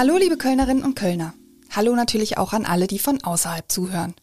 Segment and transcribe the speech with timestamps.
[0.00, 1.34] Hallo liebe Kölnerinnen und Kölner.
[1.74, 4.14] Hallo natürlich auch an alle, die von außerhalb zuhören.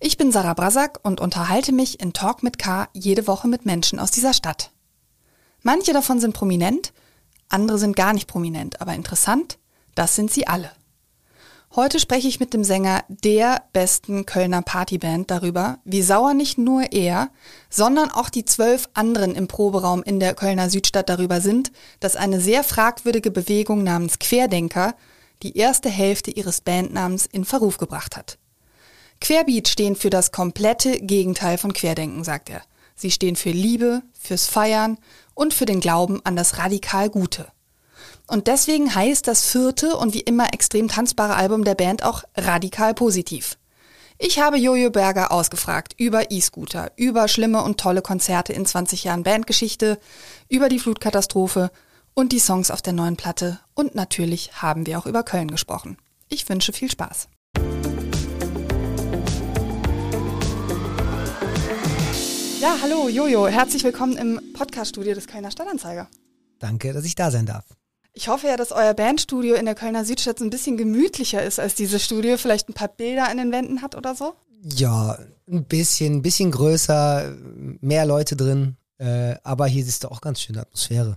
[0.00, 3.98] Ich bin Sarah Brasak und unterhalte mich in Talk mit K jede Woche mit Menschen
[3.98, 4.70] aus dieser Stadt.
[5.62, 6.94] Manche davon sind prominent,
[7.50, 9.58] andere sind gar nicht prominent, aber interessant,
[9.94, 10.70] das sind sie alle.
[11.76, 16.92] Heute spreche ich mit dem Sänger der besten Kölner Partyband darüber, wie sauer nicht nur
[16.92, 17.28] er,
[17.68, 22.40] sondern auch die zwölf anderen im Proberaum in der Kölner Südstadt darüber sind, dass eine
[22.40, 24.94] sehr fragwürdige Bewegung namens Querdenker
[25.42, 28.38] die erste Hälfte ihres Bandnamens in Verruf gebracht hat.
[29.20, 32.62] Querbeat stehen für das komplette Gegenteil von Querdenken, sagt er.
[32.94, 34.98] Sie stehen für Liebe, fürs Feiern
[35.34, 37.46] und für den Glauben an das radikal Gute.
[38.26, 42.94] Und deswegen heißt das vierte und wie immer extrem tanzbare Album der Band auch radikal
[42.94, 43.58] positiv.
[44.18, 49.22] Ich habe Jojo Berger ausgefragt über E-Scooter, über schlimme und tolle Konzerte in 20 Jahren
[49.22, 49.98] Bandgeschichte,
[50.50, 51.70] über die Flutkatastrophe
[52.14, 55.96] und die Songs auf der neuen Platte und natürlich haben wir auch über Köln gesprochen.
[56.28, 57.28] Ich wünsche viel Spaß.
[62.60, 66.08] Ja, hallo Jojo, herzlich willkommen im Podcaststudio des Kölner Stadtanzeiger.
[66.58, 67.64] Danke, dass ich da sein darf.
[68.12, 71.58] Ich hoffe ja, dass euer Bandstudio in der Kölner Südstadt so ein bisschen gemütlicher ist
[71.58, 74.34] als dieses Studio, vielleicht ein paar Bilder an den Wänden hat oder so.
[74.62, 75.18] Ja,
[75.50, 77.34] ein bisschen, ein bisschen größer,
[77.80, 81.16] mehr Leute drin, äh, aber hier ist doch auch ganz schöne Atmosphäre.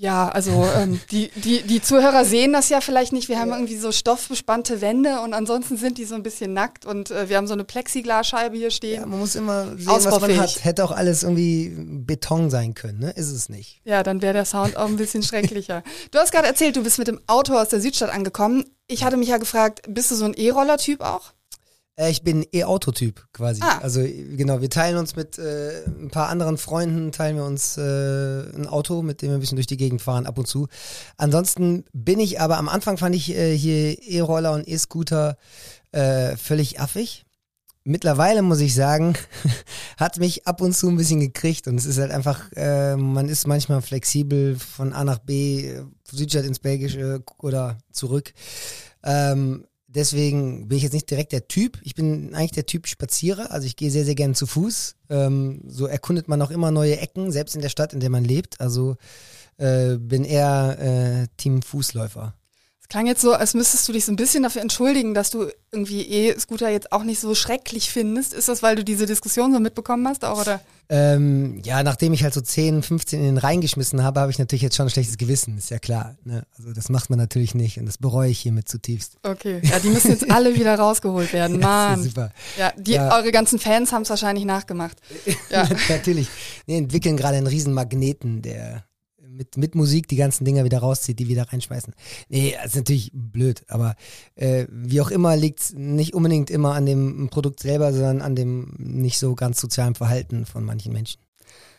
[0.00, 3.28] Ja, also ähm, die, die, die Zuhörer sehen das ja vielleicht nicht.
[3.28, 7.10] Wir haben irgendwie so stoffbespannte Wände und ansonsten sind die so ein bisschen nackt und
[7.10, 9.02] äh, wir haben so eine Plexiglasscheibe hier stehen.
[9.02, 10.64] Ja, man muss immer sehen, was man hat.
[10.64, 13.10] Hätte auch alles irgendwie Beton sein können, ne?
[13.10, 13.82] Ist es nicht.
[13.84, 15.82] Ja, dann wäre der Sound auch ein bisschen schrecklicher.
[16.12, 18.64] Du hast gerade erzählt, du bist mit dem Auto aus der Südstadt angekommen.
[18.86, 21.34] Ich hatte mich ja gefragt, bist du so ein E-Roller-Typ auch?
[22.00, 23.60] Äh, ich bin E-Auto-Typ quasi.
[23.62, 23.78] Ah.
[23.82, 27.80] Also genau, wir teilen uns mit äh, ein paar anderen Freunden, teilen wir uns äh,
[28.56, 30.66] ein Auto, mit dem wir ein bisschen durch die Gegend fahren ab und zu.
[31.18, 35.36] Ansonsten bin ich aber, am Anfang fand ich äh, hier E-Roller und E-Scooter
[35.92, 37.26] äh, völlig affig.
[37.84, 39.14] Mittlerweile muss ich sagen,
[39.96, 43.28] hat mich ab und zu ein bisschen gekriegt und es ist halt einfach, äh, man
[43.28, 45.80] ist manchmal flexibel von A nach B,
[46.10, 48.32] Südstadt ins Belgische oder zurück.
[49.02, 51.78] Ähm, Deswegen bin ich jetzt nicht direkt der Typ.
[51.82, 53.50] Ich bin eigentlich der Typ Spazierer.
[53.50, 54.94] Also ich gehe sehr, sehr gerne zu Fuß.
[55.08, 58.24] Ähm, so erkundet man auch immer neue Ecken, selbst in der Stadt, in der man
[58.24, 58.60] lebt.
[58.60, 58.96] Also
[59.56, 62.34] äh, bin eher äh, Team Fußläufer
[62.90, 66.02] klang jetzt so, als müsstest du dich so ein bisschen dafür entschuldigen, dass du irgendwie
[66.02, 68.34] E-Scooter jetzt auch nicht so schrecklich findest.
[68.34, 70.60] Ist das, weil du diese Diskussion so mitbekommen hast auch, oder?
[70.88, 74.62] Ähm, ja, nachdem ich halt so 10, 15 in den reingeschmissen habe, habe ich natürlich
[74.62, 76.16] jetzt schon ein schlechtes Gewissen, ist ja klar.
[76.24, 76.42] Ne?
[76.58, 79.18] Also das macht man natürlich nicht und das bereue ich hiermit zutiefst.
[79.22, 82.00] Okay, ja, die müssen jetzt alle wieder rausgeholt werden, Mann.
[82.00, 82.32] Ja, super.
[82.58, 83.16] Ja, die, ja.
[83.16, 84.98] eure ganzen Fans haben es wahrscheinlich nachgemacht.
[85.48, 85.68] Ja.
[85.88, 86.28] natürlich.
[86.66, 88.84] Nee, entwickeln gerade einen riesen Magneten, der
[89.40, 91.94] mit, mit Musik die ganzen Dinger wieder rauszieht, die wieder reinschmeißen.
[92.28, 93.96] Nee, das ist natürlich blöd, aber
[94.34, 98.36] äh, wie auch immer liegt es nicht unbedingt immer an dem Produkt selber, sondern an
[98.36, 101.22] dem nicht so ganz sozialen Verhalten von manchen Menschen.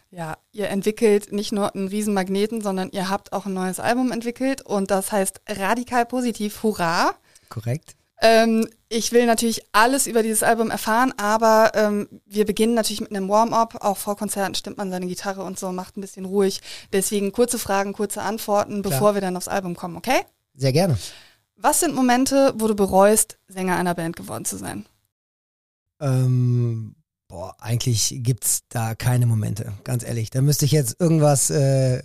[0.10, 4.62] Ja, ihr entwickelt nicht nur einen Riesenmagneten, sondern ihr habt auch ein neues Album entwickelt
[4.64, 7.12] und das heißt Radikal Positiv, Hurra!
[7.48, 7.96] Korrekt.
[8.22, 13.09] Ähm, ich will natürlich alles über dieses Album erfahren, aber ähm, wir beginnen natürlich mit
[13.09, 13.84] einem Warm-up.
[13.84, 16.62] Auch vor Konzerten stimmt man seine Gitarre und so, macht ein bisschen ruhig.
[16.94, 19.14] Deswegen kurze Fragen, kurze Antworten, bevor Klar.
[19.16, 20.22] wir dann aufs Album kommen, okay?
[20.54, 20.98] Sehr gerne.
[21.56, 24.86] Was sind Momente, wo du bereust, Sänger einer Band geworden zu sein?
[26.00, 26.96] Ähm,
[27.28, 30.30] boah, eigentlich gibt's da keine Momente, ganz ehrlich.
[30.30, 32.03] Da müsste ich jetzt irgendwas äh,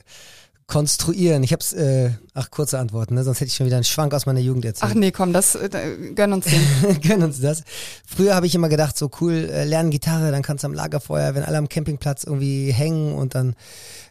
[0.66, 1.42] konstruieren?
[1.42, 3.24] Ich hab's, äh, ach, kurze Antworten, ne?
[3.24, 4.90] sonst hätte ich schon wieder einen Schwank aus meiner Jugend erzählt.
[4.90, 5.68] Ach nee, komm, das, äh,
[6.14, 7.00] gönn uns den.
[7.02, 7.62] gönn uns das.
[8.06, 11.34] Früher habe ich immer gedacht, so cool, äh, lernen Gitarre, dann kannst du am Lagerfeuer,
[11.34, 13.54] wenn alle am Campingplatz irgendwie hängen und dann,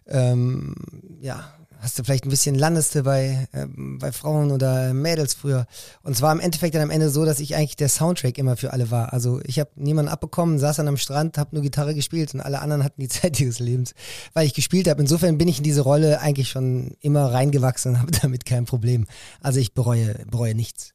[0.07, 0.75] ähm,
[1.19, 5.65] ja, hast du vielleicht ein bisschen landeste bei, äh, bei Frauen oder Mädels früher.
[6.03, 8.73] Und zwar im Endeffekt dann am Ende so, dass ich eigentlich der Soundtrack immer für
[8.73, 9.13] alle war.
[9.13, 12.59] Also ich habe niemanden abbekommen, saß dann am Strand, habe nur Gitarre gespielt und alle
[12.61, 13.93] anderen hatten die Zeit ihres Lebens,
[14.33, 15.01] weil ich gespielt habe.
[15.01, 19.05] Insofern bin ich in diese Rolle eigentlich schon immer reingewachsen und habe damit kein Problem.
[19.41, 20.93] Also ich bereue, bereue nichts.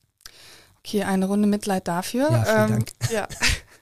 [0.79, 2.31] Okay, eine Runde Mitleid dafür.
[2.31, 2.93] Ja, vielen ähm, Dank.
[3.13, 3.29] Ja.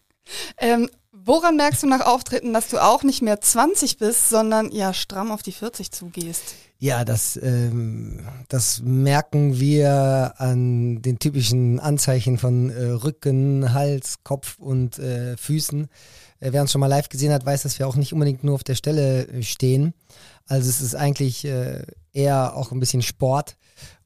[0.59, 0.91] ähm,
[1.29, 5.31] woran merkst du nach Auftritten, dass du auch nicht mehr 20 bist, sondern ja stramm
[5.31, 6.55] auf die 40 zugehst?
[6.79, 14.59] Ja, das, ähm, das merken wir an den typischen Anzeichen von äh, Rücken, Hals, Kopf
[14.59, 15.89] und äh, Füßen.
[16.41, 18.55] Äh, wer uns schon mal live gesehen hat, weiß, dass wir auch nicht unbedingt nur
[18.55, 19.93] auf der Stelle äh, stehen.
[20.47, 21.83] Also es ist eigentlich äh,
[22.13, 23.57] eher auch ein bisschen Sport.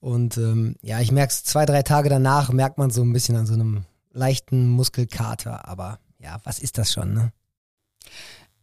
[0.00, 3.36] Und ähm, ja, ich merke es zwei, drei Tage danach, merkt man so ein bisschen
[3.36, 5.68] an so einem leichten Muskelkater.
[5.68, 7.32] Aber ja, was ist das schon, ne?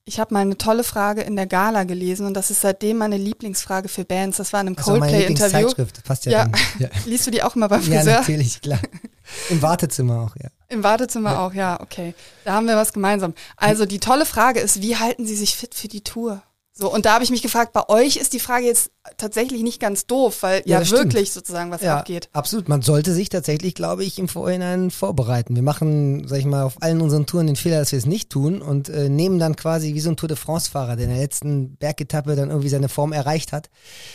[0.05, 3.17] Ich habe mal eine tolle Frage in der Gala gelesen und das ist seitdem meine
[3.17, 4.37] Lieblingsfrage für Bands.
[4.37, 5.71] Das war in einem Coldplay-Interview.
[6.03, 6.31] Passt ja.
[6.31, 6.51] Ja.
[6.79, 6.89] ja.
[7.05, 8.13] Liest du die auch immer beim Friseur?
[8.13, 8.79] Ja, natürlich, klar.
[9.49, 10.49] Im Wartezimmer auch, ja.
[10.69, 11.45] Im Wartezimmer ja.
[11.45, 12.15] auch, ja, okay.
[12.43, 13.35] Da haben wir was gemeinsam.
[13.55, 16.41] Also die tolle Frage ist, wie halten Sie sich fit für die Tour?
[16.79, 19.81] So, und da habe ich mich gefragt, bei euch ist die Frage jetzt tatsächlich nicht
[19.81, 22.29] ganz doof, weil ja, ja wirklich sozusagen was ja, abgeht.
[22.31, 22.69] Absolut.
[22.69, 25.57] Man sollte sich tatsächlich, glaube ich, im Vorhinein vorbereiten.
[25.57, 28.29] Wir machen, sag ich mal, auf allen unseren Touren den Fehler, dass wir es nicht
[28.29, 31.19] tun und äh, nehmen dann quasi wie so ein Tour de France-Fahrer, der in der
[31.19, 33.69] letzten Bergetappe dann irgendwie seine Form erreicht hat,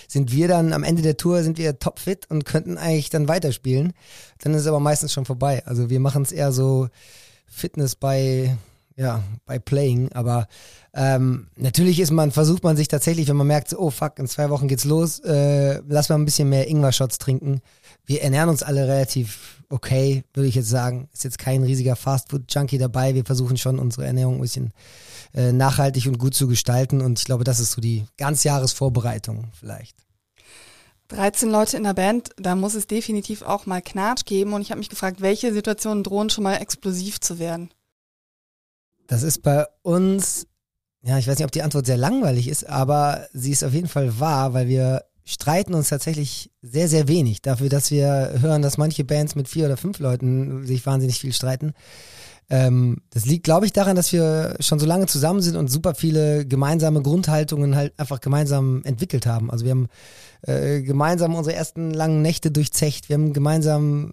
[0.08, 3.92] sind wir dann am Ende der Tour, sind wir topfit und könnten eigentlich dann weiterspielen.
[4.38, 5.62] Dann ist es aber meistens schon vorbei.
[5.66, 6.88] Also wir machen es eher so
[7.46, 8.56] Fitness bei
[8.96, 10.46] ja, bei Playing, aber
[10.92, 14.50] ähm, natürlich ist man, versucht man sich tatsächlich, wenn man merkt, oh fuck, in zwei
[14.50, 17.60] Wochen geht's los, äh, lass mal ein bisschen mehr Ingwer-Shots trinken.
[18.06, 21.08] Wir ernähren uns alle relativ okay, würde ich jetzt sagen.
[21.12, 23.14] Ist jetzt kein riesiger Fastfood-Junkie dabei.
[23.14, 24.72] Wir versuchen schon unsere Ernährung ein bisschen
[25.34, 29.96] äh, nachhaltig und gut zu gestalten und ich glaube, das ist so die Ganzjahresvorbereitung vielleicht.
[31.08, 34.70] 13 Leute in der Band, da muss es definitiv auch mal Knatsch geben und ich
[34.70, 37.70] habe mich gefragt, welche Situationen drohen schon mal explosiv zu werden?
[39.06, 40.46] Das ist bei uns,
[41.02, 43.88] ja, ich weiß nicht, ob die Antwort sehr langweilig ist, aber sie ist auf jeden
[43.88, 47.42] Fall wahr, weil wir streiten uns tatsächlich sehr, sehr wenig.
[47.42, 51.32] Dafür, dass wir hören, dass manche Bands mit vier oder fünf Leuten sich wahnsinnig viel
[51.32, 51.72] streiten.
[52.50, 55.94] Ähm, das liegt, glaube ich, daran, dass wir schon so lange zusammen sind und super
[55.94, 59.50] viele gemeinsame Grundhaltungen halt einfach gemeinsam entwickelt haben.
[59.50, 59.88] Also wir haben
[60.42, 64.12] äh, gemeinsam unsere ersten langen Nächte durchzecht, wir haben gemeinsam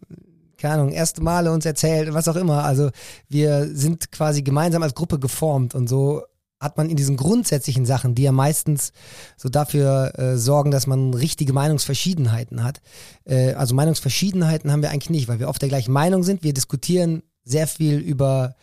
[0.61, 2.63] keine Ahnung, erste Male uns erzählt, was auch immer.
[2.63, 2.91] Also
[3.27, 6.21] wir sind quasi gemeinsam als Gruppe geformt und so
[6.59, 8.93] hat man in diesen grundsätzlichen Sachen, die ja meistens
[9.35, 12.81] so dafür äh, sorgen, dass man richtige Meinungsverschiedenheiten hat.
[13.25, 16.43] Äh, also Meinungsverschiedenheiten haben wir eigentlich nicht, weil wir oft der gleichen Meinung sind.
[16.43, 18.55] Wir diskutieren sehr viel über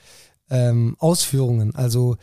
[0.50, 1.74] ähm, Ausführungen.
[1.74, 2.16] Also,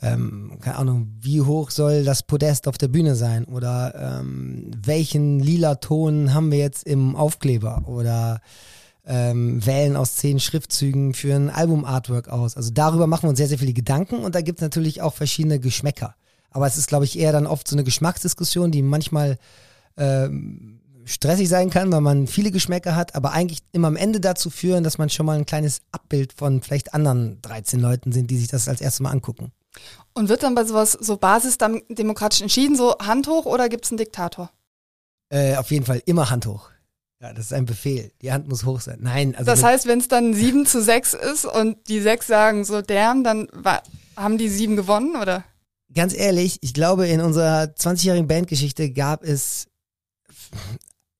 [0.00, 3.44] ähm, keine Ahnung, wie hoch soll das Podest auf der Bühne sein?
[3.44, 7.84] Oder ähm, welchen lila Ton haben wir jetzt im Aufkleber?
[7.86, 8.40] Oder
[9.04, 12.56] ähm, wählen aus zehn Schriftzügen für ein Album-Artwork aus.
[12.56, 15.14] Also darüber machen wir uns sehr, sehr viele Gedanken und da gibt es natürlich auch
[15.14, 16.14] verschiedene Geschmäcker.
[16.50, 19.38] Aber es ist, glaube ich, eher dann oft so eine Geschmacksdiskussion, die manchmal
[19.96, 24.50] ähm, stressig sein kann, weil man viele Geschmäcker hat, aber eigentlich immer am Ende dazu
[24.50, 28.38] führen, dass man schon mal ein kleines Abbild von vielleicht anderen 13 Leuten sind, die
[28.38, 29.52] sich das als erstes Mal angucken.
[30.14, 33.98] Und wird dann bei sowas so basisdemokratisch entschieden, so Hand hoch oder gibt es einen
[33.98, 34.50] Diktator?
[35.30, 36.68] Äh, auf jeden Fall immer Hand hoch.
[37.22, 38.10] Ja, das ist ein Befehl.
[38.20, 38.98] Die Hand muss hoch sein.
[39.00, 39.44] Nein, also.
[39.44, 43.22] Das heißt, wenn es dann 7 zu 6 ist und die 6 sagen so damn,
[43.22, 43.46] dann
[44.16, 45.44] haben die 7 gewonnen, oder?
[45.94, 49.68] Ganz ehrlich, ich glaube, in unserer 20-jährigen Bandgeschichte gab es.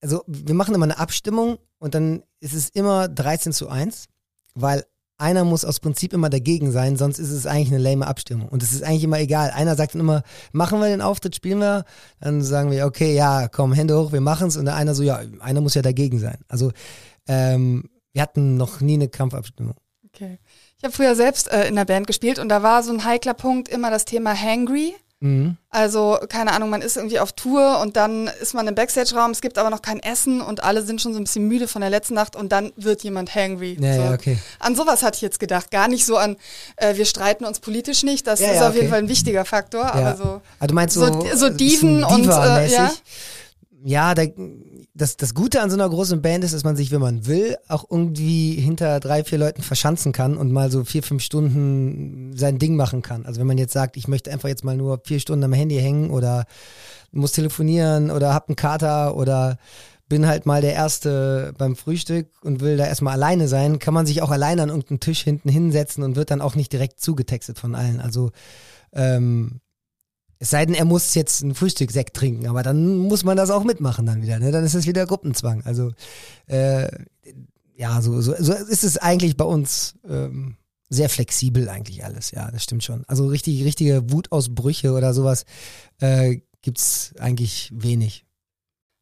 [0.00, 4.06] Also, wir machen immer eine Abstimmung und dann ist es immer 13 zu 1,
[4.54, 4.84] weil
[5.22, 8.48] einer muss aus Prinzip immer dagegen sein, sonst ist es eigentlich eine lame Abstimmung.
[8.48, 9.50] Und es ist eigentlich immer egal.
[9.50, 10.22] Einer sagt dann immer,
[10.52, 11.84] machen wir den Auftritt, spielen wir?
[12.20, 14.56] Dann sagen wir, okay, ja, komm, Hände hoch, wir machen's.
[14.56, 16.38] Und der einer so, ja, einer muss ja dagegen sein.
[16.48, 16.72] Also
[17.28, 19.76] ähm, wir hatten noch nie eine Kampfabstimmung.
[20.06, 20.38] Okay.
[20.76, 23.34] Ich habe früher selbst äh, in der Band gespielt und da war so ein heikler
[23.34, 24.94] Punkt immer das Thema Hangry.
[25.22, 25.56] Mhm.
[25.70, 29.40] Also, keine Ahnung, man ist irgendwie auf Tour und dann ist man im Backstage-Raum, es
[29.40, 31.90] gibt aber noch kein Essen und alle sind schon so ein bisschen müde von der
[31.90, 33.78] letzten Nacht und dann wird jemand hangry.
[33.80, 34.00] Ja, so.
[34.02, 34.38] ja, okay.
[34.58, 35.70] An sowas hatte ich jetzt gedacht.
[35.70, 36.36] Gar nicht so an,
[36.76, 38.78] äh, wir streiten uns politisch nicht, das ja, ist auf okay.
[38.78, 40.42] jeden Fall ein wichtiger Faktor, aber so.
[40.58, 42.92] Ah, du meinst so, so, so Diven und äh, ja.
[43.84, 44.24] Ja, da,
[44.94, 47.56] das, das Gute an so einer großen Band ist, dass man sich, wenn man will,
[47.68, 52.58] auch irgendwie hinter drei, vier Leuten verschanzen kann und mal so vier, fünf Stunden sein
[52.58, 53.26] Ding machen kann.
[53.26, 55.76] Also wenn man jetzt sagt, ich möchte einfach jetzt mal nur vier Stunden am Handy
[55.76, 56.44] hängen oder
[57.10, 59.58] muss telefonieren oder hab einen Kater oder
[60.08, 64.06] bin halt mal der Erste beim Frühstück und will da erstmal alleine sein, kann man
[64.06, 67.58] sich auch alleine an irgendeinen Tisch hinten hinsetzen und wird dann auch nicht direkt zugetextet
[67.58, 67.98] von allen.
[67.98, 68.30] Also
[68.92, 69.61] ähm,
[70.42, 73.62] es sei denn, er muss jetzt ein Frühstückssekt trinken, aber dann muss man das auch
[73.62, 74.40] mitmachen dann wieder.
[74.40, 74.50] Ne?
[74.50, 75.62] Dann ist es wieder Gruppenzwang.
[75.62, 75.92] Also
[76.48, 76.88] äh,
[77.76, 80.56] ja, so, so, so ist es eigentlich bei uns ähm,
[80.88, 82.32] sehr flexibel eigentlich alles.
[82.32, 83.04] Ja, das stimmt schon.
[83.06, 85.44] Also richtig, richtige Wutausbrüche oder sowas
[86.00, 88.26] äh, gibt's eigentlich wenig.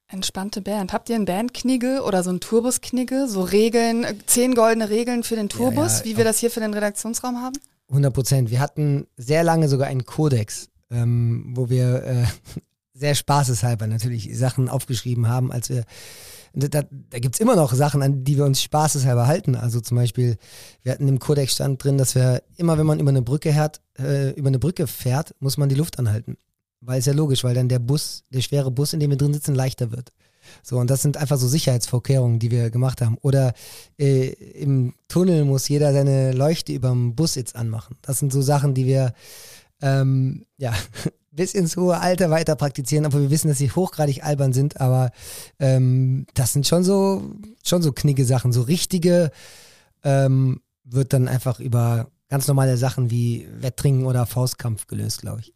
[0.08, 0.92] Entspannte Band.
[0.92, 3.28] Habt ihr einen Bandknigge oder so einen Turbusknigge?
[3.28, 6.60] So Regeln, zehn goldene Regeln für den Turbus, ja, ja, wie wir das hier für
[6.60, 7.56] den Redaktionsraum haben?
[7.88, 8.50] 100 Prozent.
[8.50, 12.24] Wir hatten sehr lange sogar einen Kodex ähm, wo wir äh,
[12.94, 15.84] sehr spaßeshalber natürlich Sachen aufgeschrieben haben, als wir
[16.52, 19.54] da, da gibt es immer noch Sachen, an die wir uns spaßeshalber halten.
[19.54, 20.36] Also zum Beispiel,
[20.82, 23.80] wir hatten im Kodex stand drin, dass wir immer, wenn man über eine Brücke fährt,
[23.98, 26.36] äh, über eine Brücke fährt, muss man die Luft anhalten.
[26.80, 29.34] Weil es ja logisch, weil dann der Bus, der schwere Bus, in dem wir drin
[29.34, 30.12] sitzen, leichter wird.
[30.62, 33.18] So, und das sind einfach so Sicherheitsvorkehrungen, die wir gemacht haben.
[33.20, 33.52] Oder
[33.98, 37.96] äh, im Tunnel muss jeder seine Leuchte über dem Bus jetzt anmachen.
[38.02, 39.12] Das sind so Sachen, die wir
[39.82, 40.72] ähm, ja,
[41.30, 45.10] bis ins hohe Alter weiter praktizieren, obwohl wir wissen, dass sie hochgradig albern sind, aber
[45.58, 47.22] ähm, das sind schon so,
[47.64, 48.52] schon so knicke Sachen.
[48.52, 49.30] So richtige
[50.02, 55.54] ähm, wird dann einfach über ganz normale Sachen wie Wetttrinken oder Faustkampf gelöst, glaube ich.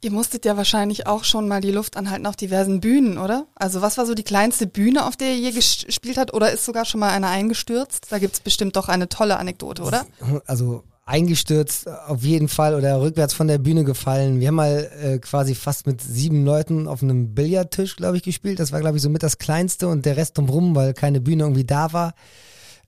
[0.00, 3.46] Ihr musstet ja wahrscheinlich auch schon mal die Luft anhalten auf diversen Bühnen, oder?
[3.54, 6.34] Also was war so die kleinste Bühne, auf der ihr je gespielt habt?
[6.34, 8.06] Oder ist sogar schon mal eine eingestürzt?
[8.10, 10.04] Da gibt es bestimmt doch eine tolle Anekdote, oder?
[10.46, 14.40] Also eingestürzt auf jeden Fall oder rückwärts von der Bühne gefallen.
[14.40, 18.58] Wir haben mal äh, quasi fast mit sieben Leuten auf einem Billardtisch, glaube ich, gespielt.
[18.58, 21.42] Das war, glaube ich, so mit das Kleinste und der Rest drumherum, weil keine Bühne
[21.42, 22.14] irgendwie da war.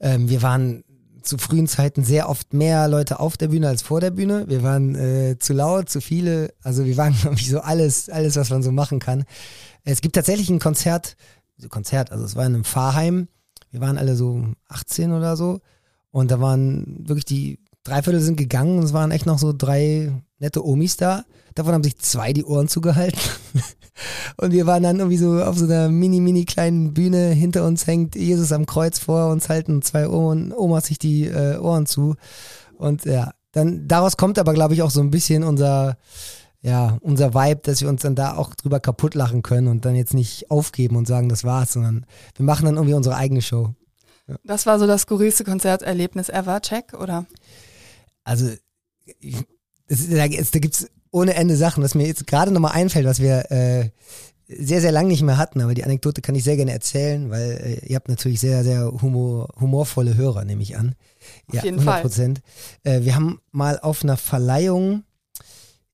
[0.01, 0.85] Ähm, wir waren
[1.21, 4.47] zu frühen Zeiten sehr oft mehr Leute auf der Bühne als vor der Bühne.
[4.49, 6.55] Wir waren äh, zu laut, zu viele.
[6.63, 9.25] Also wir waren, glaube ich, so alles, alles, was man so machen kann.
[9.83, 11.19] Es gibt tatsächlich ein Konzert,
[11.69, 13.29] Konzert, also es war in einem Fahrheim.
[13.71, 15.61] Wir waren alle so 18 oder so.
[16.11, 20.11] Und da waren wirklich die Dreiviertel sind gegangen und es waren echt noch so drei
[20.39, 21.25] nette Omis da.
[21.55, 23.21] Davon haben sich zwei die Ohren zugehalten.
[24.39, 27.29] und wir waren dann irgendwie so auf so einer mini, mini kleinen Bühne.
[27.29, 31.87] Hinter uns hängt Jesus am Kreuz vor uns halten zwei Omas sich die äh, Ohren
[31.87, 32.17] zu.
[32.77, 35.97] Und ja, dann daraus kommt aber, glaube ich, auch so ein bisschen unser,
[36.61, 39.95] ja, unser Vibe, dass wir uns dann da auch drüber kaputt lachen können und dann
[39.95, 43.75] jetzt nicht aufgeben und sagen, das war's, sondern wir machen dann irgendwie unsere eigene Show.
[44.27, 44.37] Ja.
[44.43, 47.27] Das war so das skurrilste Konzerterlebnis ever, check, oder?
[48.25, 48.51] Also
[49.89, 53.21] das, da, da gibt es ohne Ende Sachen, was mir jetzt gerade nochmal einfällt, was
[53.21, 53.91] wir äh,
[54.47, 57.81] sehr, sehr lange nicht mehr hatten, aber die Anekdote kann ich sehr gerne erzählen, weil
[57.83, 60.95] äh, ihr habt natürlich sehr, sehr humor, humorvolle Hörer, nehme ich an.
[61.49, 62.43] Auf ja, jeden 100 Prozent.
[62.83, 65.05] Äh, wir haben mal auf einer Verleihung,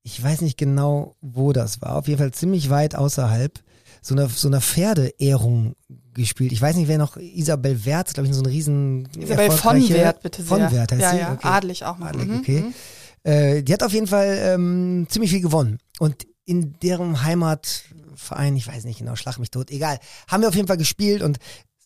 [0.02, 3.60] ich weiß nicht genau, wo das war, auf jeden Fall ziemlich weit außerhalb,
[4.02, 5.76] so einer, so einer Pferdeehrung
[6.14, 6.52] gespielt.
[6.52, 10.22] Ich weiß nicht, wer noch Isabel Wert, glaube ich, so ein riesen Isabel von Wert,
[10.22, 10.48] bitte sehr.
[10.48, 11.18] Von Wert heißt ja, sie?
[11.18, 11.48] Ja, okay.
[11.48, 12.08] adlig auch mal.
[12.08, 12.60] Adlig, mhm, okay.
[12.60, 12.74] Mhm.
[13.22, 15.78] Äh, die hat auf jeden Fall ähm, ziemlich viel gewonnen.
[15.98, 19.98] Und in deren Heimatverein, ich weiß nicht genau, schlag mich tot, egal,
[20.28, 21.38] haben wir auf jeden Fall gespielt und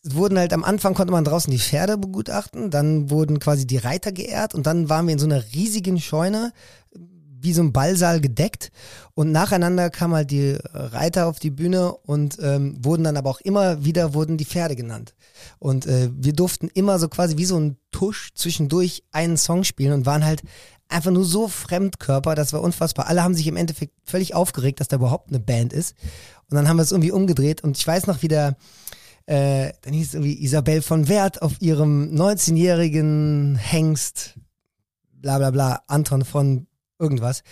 [0.02, 3.78] es wurden halt am Anfang konnte man draußen die Pferde begutachten, dann wurden quasi die
[3.78, 6.52] Reiter geehrt und dann waren wir in so einer riesigen Scheune
[7.44, 8.72] wie so ein Ballsaal gedeckt
[9.14, 13.40] und nacheinander kamen halt die Reiter auf die Bühne und ähm, wurden dann aber auch
[13.40, 15.14] immer wieder wurden die Pferde genannt.
[15.58, 19.92] Und äh, wir durften immer so quasi wie so ein Tusch zwischendurch einen Song spielen
[19.92, 20.42] und waren halt
[20.88, 23.06] einfach nur so Fremdkörper, das war unfassbar.
[23.06, 25.94] Alle haben sich im Endeffekt völlig aufgeregt, dass da überhaupt eine Band ist.
[26.50, 28.56] Und dann haben wir es irgendwie umgedreht und ich weiß noch, wie der
[29.26, 34.34] äh, dann hieß es irgendwie Isabel von Wert auf ihrem 19-jährigen Hengst,
[35.14, 36.66] bla bla bla, Anton von
[36.98, 37.42] irgendwas.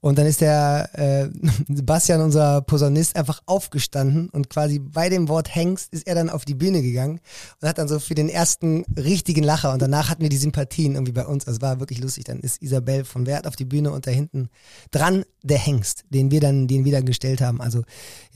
[0.00, 1.28] Und dann ist der äh,
[1.68, 6.44] Sebastian, unser Posaunist, einfach aufgestanden und quasi bei dem Wort Hengst ist er dann auf
[6.44, 7.20] die Bühne gegangen
[7.60, 10.94] und hat dann so für den ersten richtigen Lacher und danach hatten wir die Sympathien
[10.94, 11.46] irgendwie bei uns.
[11.46, 12.24] Also war wirklich lustig.
[12.24, 14.48] Dann ist Isabel von Wert auf die Bühne und da hinten
[14.90, 17.60] dran der Hengst, den wir dann, den wir dann gestellt haben.
[17.60, 17.82] Also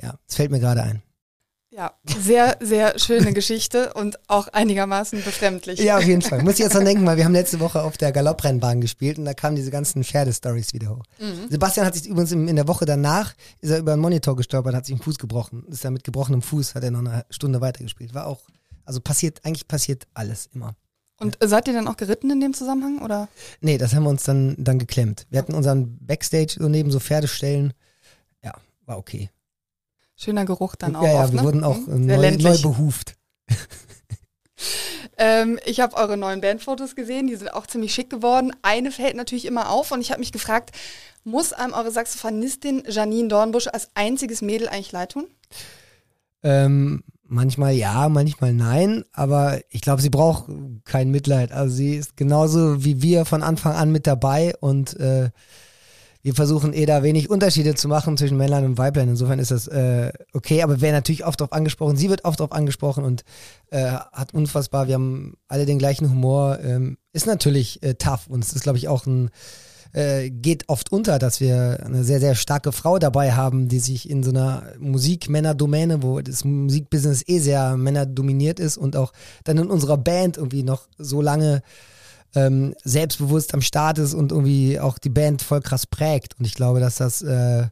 [0.00, 1.02] ja, es fällt mir gerade ein.
[1.74, 5.80] Ja, sehr, sehr schöne Geschichte und auch einigermaßen befremdlich.
[5.80, 6.42] Ja, auf jeden Fall.
[6.42, 9.24] Muss ich jetzt dran denken, weil wir haben letzte Woche auf der Galopprennbahn gespielt und
[9.24, 11.04] da kamen diese ganzen Pferdestories wieder hoch.
[11.18, 11.48] Mhm.
[11.48, 14.84] Sebastian hat sich übrigens in der Woche danach, ist er über einen Monitor gestolpert, hat
[14.84, 15.64] sich den Fuß gebrochen.
[15.68, 18.12] Ist dann mit gebrochenem Fuß, hat er noch eine Stunde weitergespielt.
[18.12, 18.40] War auch,
[18.84, 20.74] also passiert, eigentlich passiert alles immer.
[21.20, 23.28] Und seid ihr dann auch geritten in dem Zusammenhang, oder?
[23.62, 25.26] Nee, das haben wir uns dann, dann geklemmt.
[25.30, 27.72] Wir hatten unseren Backstage so neben so Pferdestellen.
[28.44, 28.52] Ja,
[28.84, 29.30] war okay.
[30.22, 31.02] Schöner Geruch dann auch.
[31.02, 31.46] Ja, ja, oft, wir ne?
[31.46, 32.06] wurden auch mhm.
[32.06, 33.16] neu, neu, behuft.
[35.18, 38.52] ähm, ich habe eure neuen Bandfotos gesehen, die sind auch ziemlich schick geworden.
[38.62, 40.70] Eine fällt natürlich immer auf und ich habe mich gefragt,
[41.24, 45.26] muss einem eure Saxophonistin Janine Dornbusch als einziges Mädel eigentlich leid tun?
[46.44, 50.44] Ähm, manchmal ja, manchmal nein, aber ich glaube, sie braucht
[50.84, 51.50] kein Mitleid.
[51.50, 55.30] Also sie ist genauso wie wir von Anfang an mit dabei und äh,
[56.22, 59.08] wir versuchen eh da wenig Unterschiede zu machen zwischen Männlein und Weiblein.
[59.08, 62.52] Insofern ist das äh, okay, aber wer natürlich oft darauf angesprochen, sie wird oft darauf
[62.52, 63.24] angesprochen und
[63.70, 68.44] äh, hat unfassbar, wir haben alle den gleichen Humor, ähm, ist natürlich äh, tough und
[68.44, 69.30] es ist, glaube ich, auch ein
[69.92, 74.08] äh, geht oft unter, dass wir eine sehr, sehr starke Frau dabei haben, die sich
[74.08, 79.12] in so einer Musik-Männer-Domäne, wo das Musikbusiness eh sehr männerdominiert ist und auch
[79.44, 81.62] dann in unserer Band irgendwie noch so lange
[82.34, 86.38] ähm, selbstbewusst am Start ist und irgendwie auch die Band voll krass prägt.
[86.38, 87.66] Und ich glaube, dass das äh,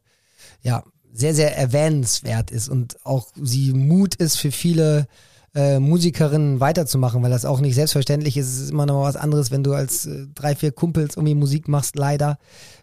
[0.63, 5.07] ja sehr, sehr erwähnenswert ist und auch sie Mut ist für viele
[5.55, 8.47] äh, Musikerinnen weiterzumachen, weil das auch nicht selbstverständlich ist.
[8.47, 11.67] Es ist immer noch was anderes, wenn du als äh, drei, vier Kumpels irgendwie Musik
[11.67, 12.39] machst, leider.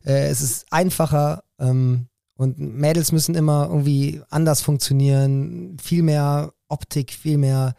[0.05, 7.13] Äh, es ist einfacher ähm, und Mädels müssen immer irgendwie anders funktionieren, viel mehr Optik,
[7.13, 7.75] viel mehr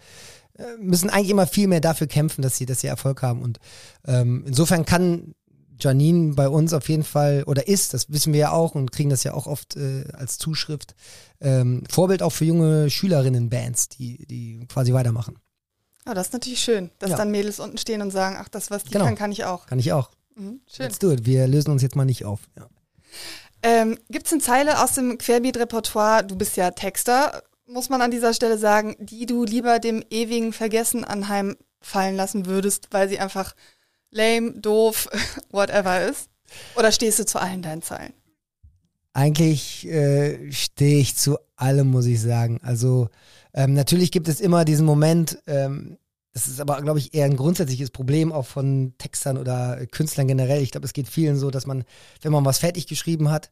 [0.78, 3.42] müssen eigentlich immer viel mehr dafür kämpfen, dass sie, dass sie Erfolg haben.
[3.42, 3.58] Und
[4.06, 5.34] ähm, insofern kann
[5.80, 9.10] Janine bei uns auf jeden Fall oder ist, das wissen wir ja auch und kriegen
[9.10, 10.94] das ja auch oft äh, als Zuschrift,
[11.40, 15.38] ähm, Vorbild auch für junge Schülerinnen-Bands, die, die quasi weitermachen.
[16.08, 17.16] Oh, das ist natürlich schön, dass ja.
[17.16, 19.04] dann Mädels unten stehen und sagen, ach, das, was die genau.
[19.04, 19.66] kann, kann ich auch.
[19.66, 20.10] Kann ich auch.
[20.34, 20.86] Mhm, schön.
[20.86, 21.26] Let's do it.
[21.26, 22.40] Wir lösen uns jetzt mal nicht auf.
[22.56, 22.68] Ja.
[23.62, 28.10] Ähm, Gibt es eine Zeile aus dem Querbeat-Repertoire, du bist ja Texter, muss man an
[28.10, 33.54] dieser Stelle sagen, die du lieber dem ewigen Vergessen anheimfallen lassen würdest, weil sie einfach
[34.10, 35.08] lame, doof,
[35.50, 36.30] whatever ist?
[36.76, 38.14] Oder stehst du zu allen deinen Zeilen?
[39.12, 42.58] Eigentlich äh, stehe ich zu allem, muss ich sagen.
[42.62, 43.08] Also
[43.52, 45.98] ähm, natürlich gibt es immer diesen Moment, ähm,
[46.32, 50.62] das ist aber, glaube ich, eher ein grundsätzliches Problem auch von Textern oder Künstlern generell.
[50.62, 51.84] Ich glaube, es geht vielen so, dass man,
[52.22, 53.50] wenn man was fertig geschrieben hat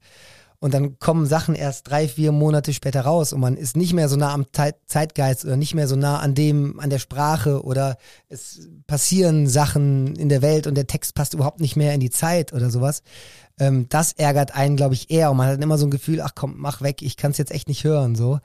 [0.60, 4.08] und dann kommen Sachen erst drei, vier Monate später raus und man ist nicht mehr
[4.08, 4.46] so nah am
[4.86, 7.96] Zeitgeist oder nicht mehr so nah an dem, an der Sprache oder
[8.28, 12.10] es passieren Sachen in der Welt und der Text passt überhaupt nicht mehr in die
[12.10, 13.02] Zeit oder sowas.
[13.58, 16.32] Ähm, das ärgert einen, glaube ich, eher und man hat immer so ein Gefühl, ach
[16.34, 18.14] komm, mach weg, ich kann es jetzt echt nicht hören.
[18.14, 18.38] So,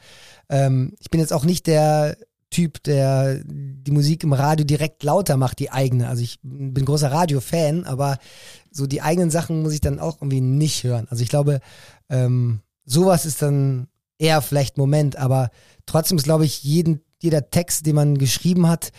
[0.49, 2.17] ähm, ich bin jetzt auch nicht der
[2.51, 6.09] Typ, der die Musik im Radio direkt lauter macht, die eigene.
[6.09, 8.17] Also ich bin großer Radio-Fan, aber
[8.71, 11.07] so die eigenen Sachen muss ich dann auch irgendwie nicht hören.
[11.09, 11.59] Also ich glaube,
[12.09, 13.87] ähm, sowas ist dann
[14.17, 15.49] eher vielleicht Moment, aber
[15.85, 18.91] trotzdem ist, glaube ich, jeden, jeder Text, den man geschrieben hat,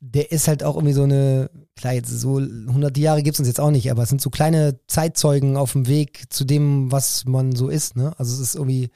[0.00, 3.48] der ist halt auch irgendwie so eine, klar, jetzt so 100 Jahre gibt es uns
[3.48, 7.24] jetzt auch nicht, aber es sind so kleine Zeitzeugen auf dem Weg zu dem, was
[7.24, 8.14] man so ist, ne?
[8.18, 8.90] Also es ist irgendwie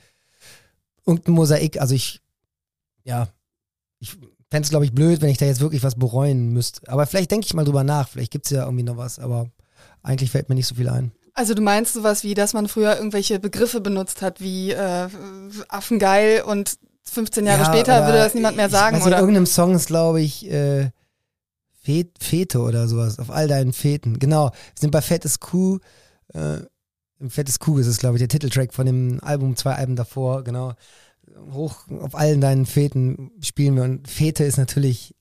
[1.05, 2.21] irgendein Mosaik, also ich,
[3.05, 3.29] ja,
[3.99, 4.11] ich
[4.53, 6.87] fände es, glaube ich, blöd, wenn ich da jetzt wirklich was bereuen müsste.
[6.89, 8.09] Aber vielleicht denke ich mal drüber nach.
[8.09, 9.51] Vielleicht gibt es ja irgendwie noch was, aber
[10.03, 11.13] eigentlich fällt mir nicht so viel ein.
[11.35, 15.09] Also du meinst sowas wie, dass man früher irgendwelche Begriffe benutzt hat, wie äh,
[15.69, 19.17] Affengeil und 15 Jahre ja, später würde das niemand mehr sagen, ich weiß oder?
[19.17, 20.91] In irgendeinem Song ist, glaube ich, äh,
[21.83, 24.19] Fete oder sowas, auf all deinen Feten.
[24.19, 25.79] Genau, wir sind bei Fettes Kuh.
[26.33, 26.59] Äh,
[27.29, 30.75] Fettes Kuh ist es, glaube ich, der Titeltrack von dem Album, zwei Alben davor, genau
[31.53, 33.85] hoch auf allen deinen Feten spielen wir.
[33.85, 35.15] Und Fete ist natürlich,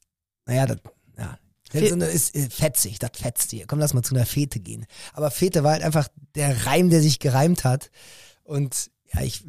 [0.45, 0.77] naja, das,
[1.17, 1.37] ja.
[1.73, 3.65] Das ist äh, fetzig, das fetzt dir.
[3.67, 4.85] Komm, lass mal zu einer Fete gehen.
[5.13, 7.91] Aber Fete war halt einfach der Reim, der sich gereimt hat.
[8.43, 9.43] Und ja, ich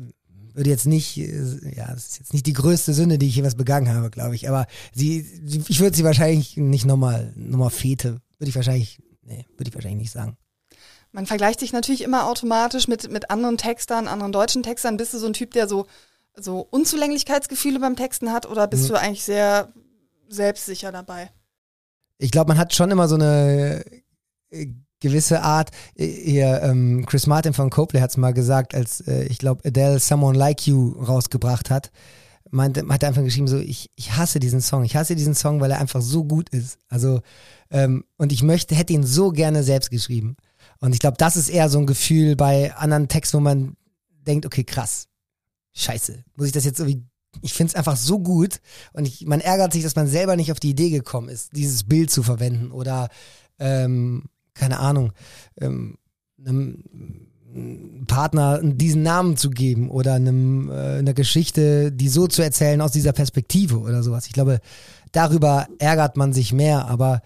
[0.54, 3.54] würde jetzt nicht, äh, ja, das ist jetzt nicht die größte Sünde, die ich jemals
[3.54, 4.48] begangen habe, glaube ich.
[4.48, 5.26] Aber sie,
[5.68, 10.02] ich würde sie wahrscheinlich nicht nochmal, nochmal Fete, würde ich wahrscheinlich, nee, würde ich wahrscheinlich
[10.02, 10.36] nicht sagen.
[11.10, 14.96] Man vergleicht sich natürlich immer automatisch mit, mit anderen Textern, anderen deutschen Textern.
[14.96, 15.86] Bist du so ein Typ, der so
[16.36, 18.88] so Unzulänglichkeitsgefühle beim Texten hat oder bist mhm.
[18.88, 19.72] du eigentlich sehr
[20.28, 21.30] selbstsicher dabei?
[22.22, 23.84] Ich glaube, man hat schon immer so eine
[24.50, 24.68] äh,
[25.00, 25.70] gewisse Art.
[25.96, 29.62] Äh, hier, ähm, Chris Martin von Copley hat es mal gesagt, als äh, ich glaube
[29.66, 31.90] Adele Someone Like You rausgebracht hat.
[32.50, 34.84] Meinte, hat er einfach geschrieben, so, ich, ich hasse diesen Song.
[34.84, 36.78] Ich hasse diesen Song, weil er einfach so gut ist.
[36.88, 37.22] Also,
[37.70, 40.36] ähm, und ich möchte, hätte ihn so gerne selbst geschrieben.
[40.78, 43.76] Und ich glaube, das ist eher so ein Gefühl bei anderen Texten, wo man
[44.26, 45.08] denkt, okay, krass,
[45.72, 47.04] scheiße, muss ich das jetzt irgendwie
[47.40, 48.60] ich finde es einfach so gut
[48.92, 51.84] und ich, man ärgert sich, dass man selber nicht auf die Idee gekommen ist, dieses
[51.84, 53.08] Bild zu verwenden oder
[53.58, 55.12] ähm, keine Ahnung,
[55.60, 55.96] ähm,
[56.44, 56.84] einem
[58.06, 62.92] Partner diesen Namen zu geben oder einem, äh, einer Geschichte, die so zu erzählen aus
[62.92, 64.26] dieser Perspektive oder sowas.
[64.26, 64.60] Ich glaube,
[65.12, 67.22] darüber ärgert man sich mehr, aber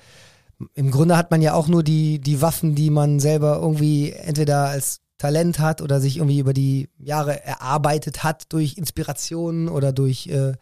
[0.75, 4.69] im Grunde hat man ja auch nur die, die Waffen, die man selber irgendwie entweder
[4.69, 10.27] als Talent hat oder sich irgendwie über die Jahre erarbeitet hat durch Inspirationen oder durch
[10.27, 10.53] äh,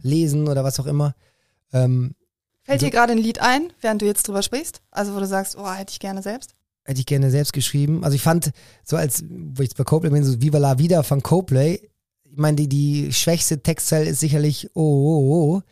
[0.00, 1.14] Lesen oder was auch immer.
[1.72, 2.14] Ähm,
[2.62, 4.82] Fällt dir gerade ein Lied ein, während du jetzt drüber sprichst?
[4.90, 6.54] Also wo du sagst, oh, hätte ich gerne selbst?
[6.84, 8.04] Hätte ich gerne selbst geschrieben.
[8.04, 8.50] Also ich fand,
[8.84, 11.80] so als, wo ich jetzt bei Coplay bin, so Viva la Vida von Coplay,
[12.24, 15.62] ich meine, die, die schwächste Textzeile ist sicherlich oh, oh, oh,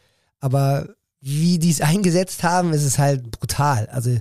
[0.40, 0.94] aber
[1.26, 3.88] wie die es eingesetzt haben, ist es halt brutal.
[3.88, 4.16] Also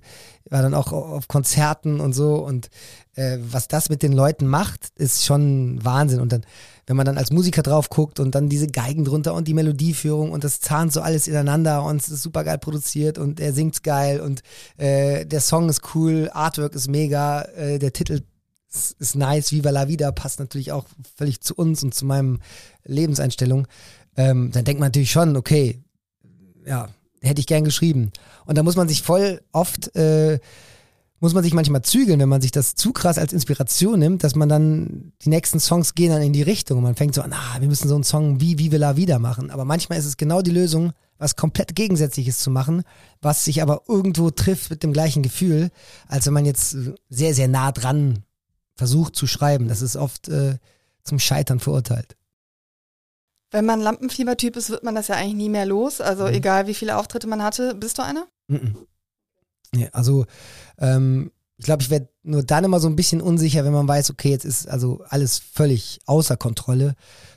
[0.49, 2.69] war dann auch auf Konzerten und so und
[3.13, 6.19] äh, was das mit den Leuten macht, ist schon Wahnsinn.
[6.19, 6.45] Und dann,
[6.87, 10.31] wenn man dann als Musiker drauf guckt und dann diese Geigen drunter und die Melodieführung
[10.31, 13.83] und das zahnt so alles ineinander und es ist super geil produziert und er singt's
[13.83, 14.41] geil und
[14.77, 18.21] äh, der Song ist cool, Artwork ist mega, äh, der Titel
[18.67, 22.39] ist, ist nice, Viva la Vida passt natürlich auch völlig zu uns und zu meinem
[22.83, 23.67] Lebenseinstellung.
[24.17, 25.83] Ähm, dann denkt man natürlich schon, okay,
[26.65, 26.89] ja,
[27.21, 28.11] hätte ich gern geschrieben.
[28.45, 30.39] Und da muss man sich voll oft, äh,
[31.19, 34.35] muss man sich manchmal zügeln, wenn man sich das zu krass als Inspiration nimmt, dass
[34.35, 37.33] man dann, die nächsten Songs gehen dann in die Richtung und man fängt so an,
[37.33, 39.49] ah, wir müssen so einen Song wie Vive la Vida machen.
[39.49, 42.83] Aber manchmal ist es genau die Lösung, was komplett Gegensätzliches zu machen,
[43.21, 45.71] was sich aber irgendwo trifft mit dem gleichen Gefühl,
[46.07, 46.75] als wenn man jetzt
[47.09, 48.23] sehr, sehr nah dran
[48.75, 49.67] versucht zu schreiben.
[49.69, 50.57] Das ist oft äh,
[51.03, 52.17] zum Scheitern verurteilt.
[53.51, 56.01] Wenn man Lampenfiebertyp ist, wird man das ja eigentlich nie mehr los.
[56.01, 56.33] Also mhm.
[56.33, 57.75] egal, wie viele Auftritte man hatte.
[57.75, 58.27] Bist du einer?
[58.47, 58.75] Mhm.
[59.75, 60.25] Ja, also
[60.77, 64.11] ähm, ich glaube, ich werde nur dann immer so ein bisschen unsicher, wenn man weiß,
[64.11, 66.95] okay, jetzt ist also alles völlig außer Kontrolle,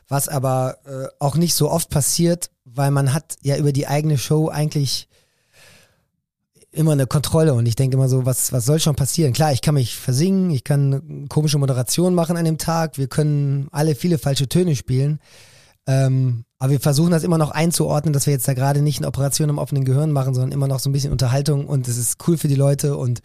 [0.09, 4.19] was aber äh, auch nicht so oft passiert, weil man hat ja über die eigene
[4.19, 5.09] Show eigentlich
[6.71, 9.33] immer eine Kontrolle und ich denke immer so, was, was soll schon passieren?
[9.33, 13.69] Klar, ich kann mich versingen, ich kann komische Moderation machen an dem Tag, wir können
[13.71, 15.21] alle viele falsche Töne spielen,
[15.89, 19.07] ähm, aber wir versuchen das immer noch einzuordnen, dass wir jetzt da gerade nicht eine
[19.07, 22.19] Operation im offenen Gehirn machen, sondern immer noch so ein bisschen Unterhaltung und es ist
[22.29, 23.23] cool für die Leute und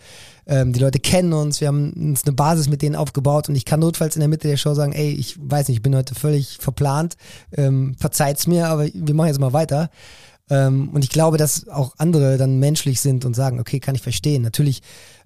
[0.47, 3.65] ähm, die Leute kennen uns, wir haben uns eine Basis mit denen aufgebaut und ich
[3.65, 6.15] kann notfalls in der Mitte der Show sagen, ey, ich weiß nicht, ich bin heute
[6.15, 7.17] völlig verplant,
[7.51, 9.89] ähm, verzeiht's mir, aber wir machen jetzt mal weiter.
[10.49, 14.01] Ähm, und ich glaube, dass auch andere dann menschlich sind und sagen, okay, kann ich
[14.01, 14.41] verstehen.
[14.41, 14.81] Natürlich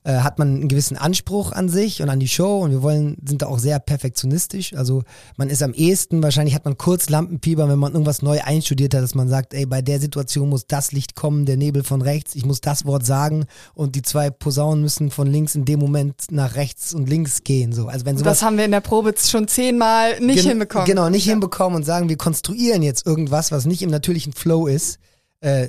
[0.08, 3.17] äh, hat man einen gewissen Anspruch an sich und an die Show und wir wollen,
[3.26, 4.74] sind da auch sehr perfektionistisch.
[4.74, 5.04] Also
[5.36, 9.04] man ist am ehesten, wahrscheinlich hat man kurz Lampenfieber, wenn man irgendwas neu einstudiert hat,
[9.04, 12.36] dass man sagt, ey, bei der Situation muss das Licht kommen, der Nebel von rechts,
[12.36, 16.32] ich muss das Wort sagen und die zwei Posaunen müssen von links in dem Moment
[16.32, 17.74] nach rechts und links gehen.
[17.74, 17.88] So.
[17.88, 20.86] Also wenn sowas, das haben wir in der Probe schon zehnmal nicht gen hinbekommen.
[20.86, 21.32] Genau, nicht ja.
[21.32, 25.00] hinbekommen und sagen, wir konstruieren jetzt irgendwas, was nicht im natürlichen Flow ist.
[25.41, 25.67] Äh,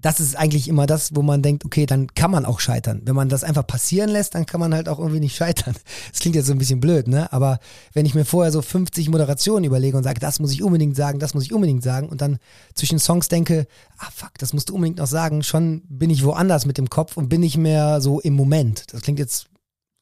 [0.00, 3.02] das ist eigentlich immer das, wo man denkt, okay, dann kann man auch scheitern.
[3.04, 5.74] Wenn man das einfach passieren lässt, dann kann man halt auch irgendwie nicht scheitern.
[6.12, 7.32] Das klingt jetzt so ein bisschen blöd, ne?
[7.32, 7.58] Aber
[7.92, 11.18] wenn ich mir vorher so 50 Moderationen überlege und sage, das muss ich unbedingt sagen,
[11.18, 12.38] das muss ich unbedingt sagen und dann
[12.74, 13.66] zwischen Songs denke,
[13.98, 17.16] ah fuck, das musst du unbedingt noch sagen, schon bin ich woanders mit dem Kopf
[17.16, 18.84] und bin nicht mehr so im Moment.
[18.92, 19.48] Das klingt jetzt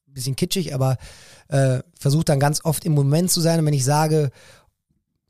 [0.08, 0.98] ein bisschen kitschig, aber
[1.48, 4.30] äh, versuche dann ganz oft im Moment zu sein und wenn ich sage,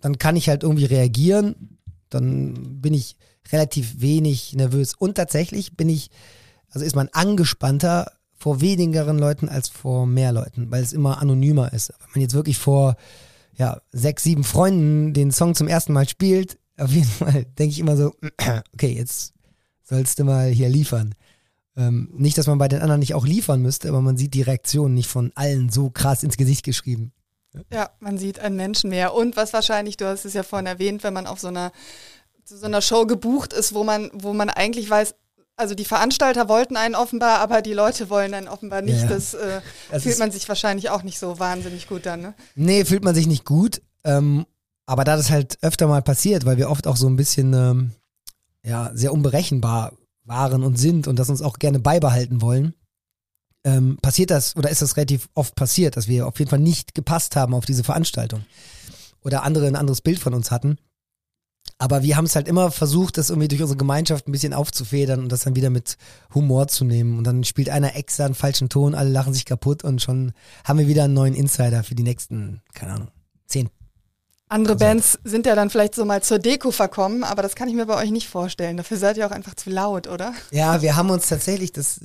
[0.00, 1.78] dann kann ich halt irgendwie reagieren,
[2.10, 3.16] dann bin ich
[3.52, 4.94] relativ wenig nervös.
[4.94, 6.10] Und tatsächlich bin ich,
[6.70, 11.72] also ist man angespannter vor wenigeren Leuten als vor mehr Leuten, weil es immer anonymer
[11.72, 11.92] ist.
[12.00, 12.96] Wenn man jetzt wirklich vor
[13.56, 17.78] ja, sechs, sieben Freunden den Song zum ersten Mal spielt, auf jeden Fall denke ich
[17.78, 18.14] immer so,
[18.74, 19.32] okay, jetzt
[19.82, 21.14] sollst du mal hier liefern.
[21.76, 24.42] Ähm, nicht, dass man bei den anderen nicht auch liefern müsste, aber man sieht die
[24.42, 27.12] Reaktion nicht von allen so krass ins Gesicht geschrieben.
[27.72, 29.14] Ja, man sieht einen Menschen mehr.
[29.14, 31.72] Und was wahrscheinlich, du hast es ja vorhin erwähnt, wenn man auf so einer
[32.46, 35.14] zu so einer Show gebucht ist, wo man, wo man eigentlich weiß,
[35.56, 39.02] also die Veranstalter wollten einen offenbar, aber die Leute wollen einen offenbar nicht.
[39.02, 42.34] Ja, Das, äh, das fühlt man sich wahrscheinlich auch nicht so wahnsinnig gut dann, ne?
[42.54, 43.82] Nee, fühlt man sich nicht gut.
[44.04, 44.46] Ähm,
[44.86, 47.90] aber da das halt öfter mal passiert, weil wir oft auch so ein bisschen ähm,
[48.64, 49.92] ja, sehr unberechenbar
[50.24, 52.74] waren und sind und das uns auch gerne beibehalten wollen,
[53.64, 56.94] ähm, passiert das oder ist das relativ oft passiert, dass wir auf jeden Fall nicht
[56.94, 58.44] gepasst haben auf diese Veranstaltung
[59.24, 60.78] oder andere ein anderes Bild von uns hatten.
[61.78, 65.20] Aber wir haben es halt immer versucht, das irgendwie durch unsere Gemeinschaft ein bisschen aufzufedern
[65.20, 65.96] und das dann wieder mit
[66.34, 67.18] Humor zu nehmen.
[67.18, 70.32] Und dann spielt einer extra einen falschen Ton, alle lachen sich kaputt und schon
[70.64, 73.08] haben wir wieder einen neuen Insider für die nächsten, keine Ahnung,
[73.46, 73.68] zehn.
[74.48, 77.74] Andere Bands sind ja dann vielleicht so mal zur Deko verkommen, aber das kann ich
[77.74, 78.76] mir bei euch nicht vorstellen.
[78.76, 80.34] Dafür seid ihr auch einfach zu laut, oder?
[80.52, 82.00] Ja, wir haben uns tatsächlich das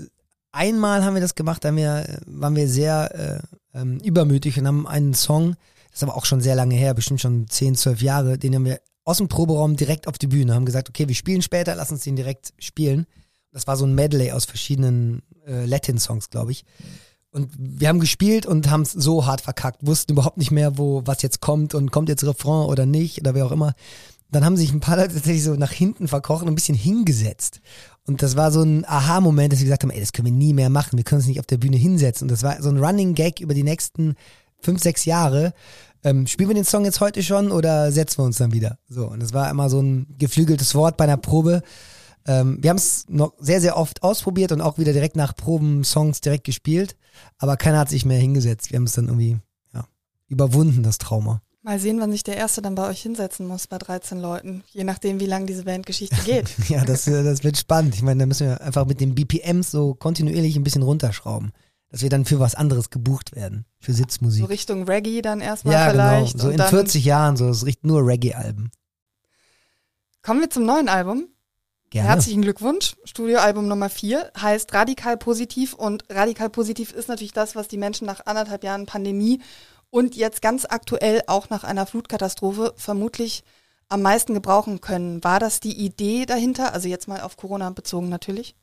[0.51, 3.43] einmal haben wir das gemacht, da haben wir, waren wir sehr
[3.73, 5.55] äh, ähm, übermütig und haben einen Song,
[5.89, 8.65] das ist aber auch schon sehr lange her, bestimmt schon zehn, zwölf Jahre, den haben
[8.65, 11.91] wir aus dem Proberaum direkt auf die Bühne, haben gesagt, okay, wir spielen später, lass
[11.91, 13.07] uns den direkt spielen.
[13.51, 16.63] Das war so ein Medley aus verschiedenen äh, Latin-Songs, glaube ich.
[17.31, 21.01] Und wir haben gespielt und haben es so hart verkackt, wussten überhaupt nicht mehr, wo
[21.05, 23.73] was jetzt kommt und kommt jetzt Refrain oder nicht oder wer auch immer.
[24.29, 27.61] Dann haben sich ein paar Leute tatsächlich so nach hinten verkocht und ein bisschen hingesetzt.
[28.05, 30.53] Und das war so ein Aha-Moment, dass wir gesagt haben, ey, das können wir nie
[30.53, 32.25] mehr machen, wir können uns nicht auf der Bühne hinsetzen.
[32.25, 34.15] Und das war so ein Running Gag über die nächsten
[34.61, 35.53] fünf, sechs Jahre,
[36.03, 38.77] ähm, spielen wir den Song jetzt heute schon oder setzen wir uns dann wieder?
[38.89, 41.61] So, und das war immer so ein geflügeltes Wort bei einer Probe.
[42.25, 45.83] Ähm, wir haben es noch sehr, sehr oft ausprobiert und auch wieder direkt nach Proben
[45.83, 46.95] Songs direkt gespielt,
[47.37, 48.71] aber keiner hat sich mehr hingesetzt.
[48.71, 49.37] Wir haben es dann irgendwie
[49.73, 49.85] ja,
[50.27, 51.41] überwunden, das Trauma.
[51.63, 54.83] Mal sehen, wann sich der Erste dann bei euch hinsetzen muss, bei 13 Leuten, je
[54.83, 56.49] nachdem, wie lange diese Bandgeschichte geht.
[56.69, 57.93] ja, das, das wird spannend.
[57.93, 61.51] Ich meine, da müssen wir einfach mit den BPMs so kontinuierlich ein bisschen runterschrauben
[61.91, 64.41] dass wir dann für was anderes gebucht werden, für Sitzmusik.
[64.41, 66.09] So Richtung Reggae dann erstmal ja, genau.
[66.09, 66.33] vielleicht.
[66.33, 66.43] Genau.
[66.45, 68.71] So in 40 Jahren, so, es riecht nur Reggae-Alben.
[70.21, 71.27] Kommen wir zum neuen Album.
[71.89, 72.07] Gerne.
[72.07, 72.95] Herzlichen Glückwunsch.
[73.03, 78.07] Studioalbum Nummer 4 heißt Radikal Positiv und Radikal Positiv ist natürlich das, was die Menschen
[78.07, 79.41] nach anderthalb Jahren Pandemie
[79.89, 83.43] und jetzt ganz aktuell auch nach einer Flutkatastrophe vermutlich
[83.89, 85.21] am meisten gebrauchen können.
[85.25, 86.73] War das die Idee dahinter?
[86.73, 88.55] Also jetzt mal auf Corona bezogen natürlich.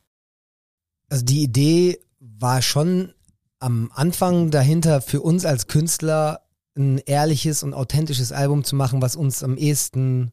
[1.10, 3.12] Also die Idee war schon
[3.58, 6.42] am Anfang dahinter für uns als Künstler
[6.76, 10.30] ein ehrliches und authentisches Album zu machen, was uns am ehesten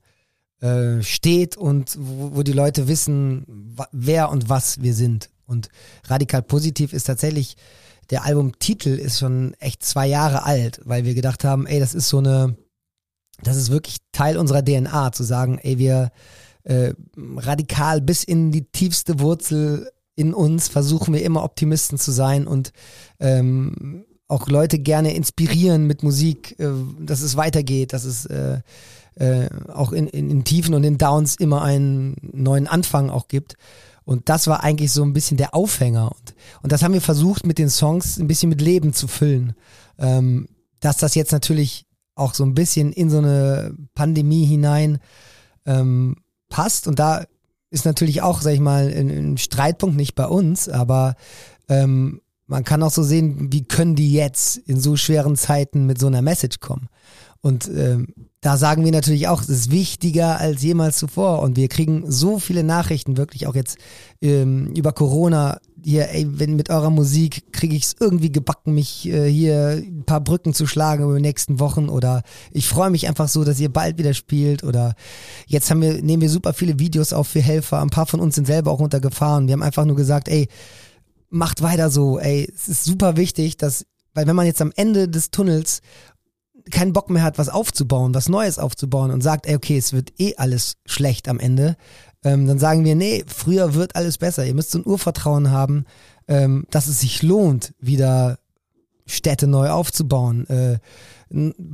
[0.61, 5.29] äh, steht und wo, wo, die Leute wissen, wer und was wir sind.
[5.45, 5.69] Und
[6.05, 7.55] radikal positiv ist tatsächlich,
[8.11, 12.09] der Albumtitel ist schon echt zwei Jahre alt, weil wir gedacht haben, ey, das ist
[12.09, 12.55] so eine,
[13.41, 16.11] das ist wirklich Teil unserer DNA, zu sagen, ey, wir
[16.63, 22.47] äh, radikal bis in die tiefste Wurzel in uns versuchen wir immer Optimisten zu sein
[22.47, 22.71] und
[23.19, 28.59] ähm, auch Leute gerne inspirieren mit Musik, äh, dass es weitergeht, dass es äh,
[29.15, 33.55] äh, auch in, in, in Tiefen und in Downs immer einen neuen Anfang auch gibt.
[34.03, 36.11] Und das war eigentlich so ein bisschen der Aufhänger.
[36.11, 39.53] Und, und das haben wir versucht mit den Songs ein bisschen mit Leben zu füllen.
[39.97, 40.47] Ähm,
[40.79, 44.99] dass das jetzt natürlich auch so ein bisschen in so eine Pandemie hinein
[45.65, 46.17] ähm,
[46.49, 46.87] passt.
[46.87, 47.25] Und da
[47.69, 51.15] ist natürlich auch, sag ich mal, ein, Streitpunkt nicht bei uns, aber
[51.67, 55.99] ähm, man kann auch so sehen, wie können die jetzt in so schweren Zeiten mit
[55.99, 56.87] so einer Message kommen.
[57.45, 58.07] Und ähm,
[58.41, 61.43] da sagen wir natürlich auch, es ist wichtiger als jemals zuvor.
[61.43, 63.77] Und wir kriegen so viele Nachrichten, wirklich auch jetzt
[64.19, 65.59] ähm, über Corona.
[65.83, 70.05] Hier, ey, wenn mit eurer Musik kriege ich es irgendwie gebacken, mich äh, hier ein
[70.07, 71.87] paar Brücken zu schlagen über die nächsten Wochen.
[71.87, 74.63] Oder ich freue mich einfach so, dass ihr bald wieder spielt.
[74.63, 74.95] Oder
[75.45, 77.79] jetzt haben wir, nehmen wir super viele Videos auf für Helfer.
[77.79, 79.37] Ein paar von uns sind selber auch unter Gefahr.
[79.37, 80.47] Und wir haben einfach nur gesagt, ey,
[81.29, 85.07] macht weiter so, ey, es ist super wichtig, dass, weil wenn man jetzt am Ende
[85.07, 85.83] des Tunnels
[86.71, 90.13] keinen Bock mehr hat, was aufzubauen, was Neues aufzubauen und sagt, ey, okay, es wird
[90.19, 91.77] eh alles schlecht am Ende,
[92.23, 94.45] ähm, dann sagen wir, nee, früher wird alles besser.
[94.45, 95.85] Ihr müsst so ein Urvertrauen haben,
[96.27, 98.39] ähm, dass es sich lohnt, wieder
[99.05, 100.79] Städte neu aufzubauen, äh,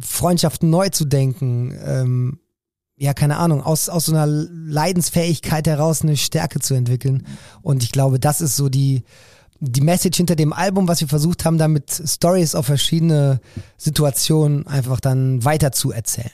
[0.01, 2.39] Freundschaften neu zu denken, ähm,
[2.97, 7.25] ja, keine Ahnung, aus, aus so einer Leidensfähigkeit heraus eine Stärke zu entwickeln.
[7.61, 9.03] Und ich glaube, das ist so die,
[9.61, 13.39] die Message hinter dem Album, was wir versucht haben, damit Stories auf verschiedene
[13.77, 16.31] Situationen einfach dann weiter zu erzählen.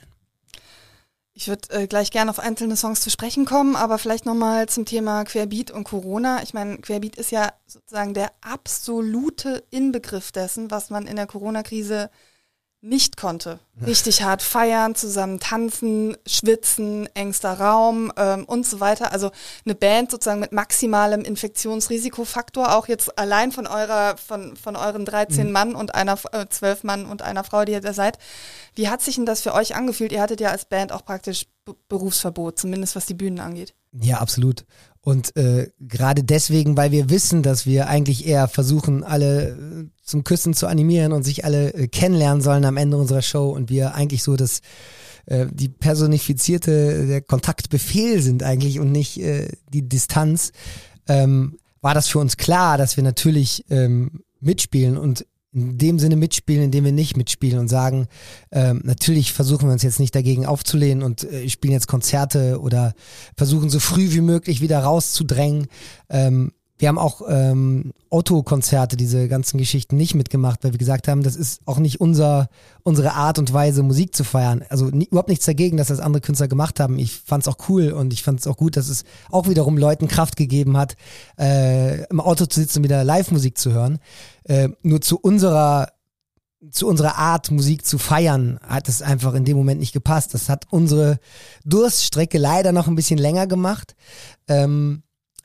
[1.33, 4.85] Ich würde äh, gleich gerne auf einzelne Songs zu sprechen kommen, aber vielleicht nochmal zum
[4.85, 6.41] Thema Querbeat und Corona.
[6.41, 12.09] Ich meine, Querbeat ist ja sozusagen der absolute Inbegriff dessen, was man in der Corona-Krise
[12.81, 13.59] nicht konnte.
[13.85, 19.11] Richtig hart feiern, zusammen tanzen, schwitzen, engster Raum ähm, und so weiter.
[19.11, 19.31] Also
[19.65, 25.47] eine Band sozusagen mit maximalem Infektionsrisikofaktor, auch jetzt allein von eurer, von, von euren 13
[25.47, 25.51] mhm.
[25.51, 28.19] Mann und einer äh, 12 Mann und einer Frau, die ihr da seid.
[28.75, 30.11] Wie hat sich denn das für euch angefühlt?
[30.11, 33.73] Ihr hattet ja als Band auch praktisch B Berufsverbot, zumindest was die Bühnen angeht.
[33.91, 34.65] Ja, absolut.
[35.07, 40.25] Und äh, gerade deswegen, weil wir wissen, dass wir eigentlich eher versuchen, alle äh, zum
[40.25, 43.95] Küssen zu animieren und sich alle äh, kennenlernen sollen am Ende unserer Show und wir
[43.95, 44.59] eigentlich so das
[45.27, 50.51] äh, die personifizierte der Kontaktbefehl sind eigentlich und nicht äh, die Distanz,
[51.07, 55.25] ähm, war das für uns klar, dass wir natürlich ähm, mitspielen und
[55.57, 58.07] in dem Sinne mitspielen, in dem wir nicht mitspielen und sagen,
[58.51, 62.93] ähm, natürlich versuchen wir uns jetzt nicht dagegen aufzulehnen und äh, spielen jetzt Konzerte oder
[63.35, 65.67] versuchen so früh wie möglich wieder rauszudrängen.
[66.09, 71.23] Ähm, wir haben auch ähm, Otto-Konzerte, diese ganzen Geschichten nicht mitgemacht, weil wir gesagt haben,
[71.23, 72.49] das ist auch nicht unser,
[72.83, 74.63] unsere Art und Weise, Musik zu feiern.
[74.69, 76.99] Also nie, überhaupt nichts dagegen, dass das andere Künstler gemacht haben.
[76.99, 79.77] Ich fand es auch cool und ich fand es auch gut, dass es auch wiederum
[79.77, 80.95] Leuten Kraft gegeben hat,
[81.39, 83.99] äh, im Auto zu sitzen und wieder Live-Musik zu hören.
[84.43, 85.89] Äh, nur zu unserer
[86.71, 90.33] zu unserer Art, Musik zu feiern, hat es einfach in dem Moment nicht gepasst.
[90.33, 91.19] Das hat unsere
[91.65, 93.95] Durststrecke leider noch ein bisschen länger gemacht.
[94.47, 95.03] Ähm,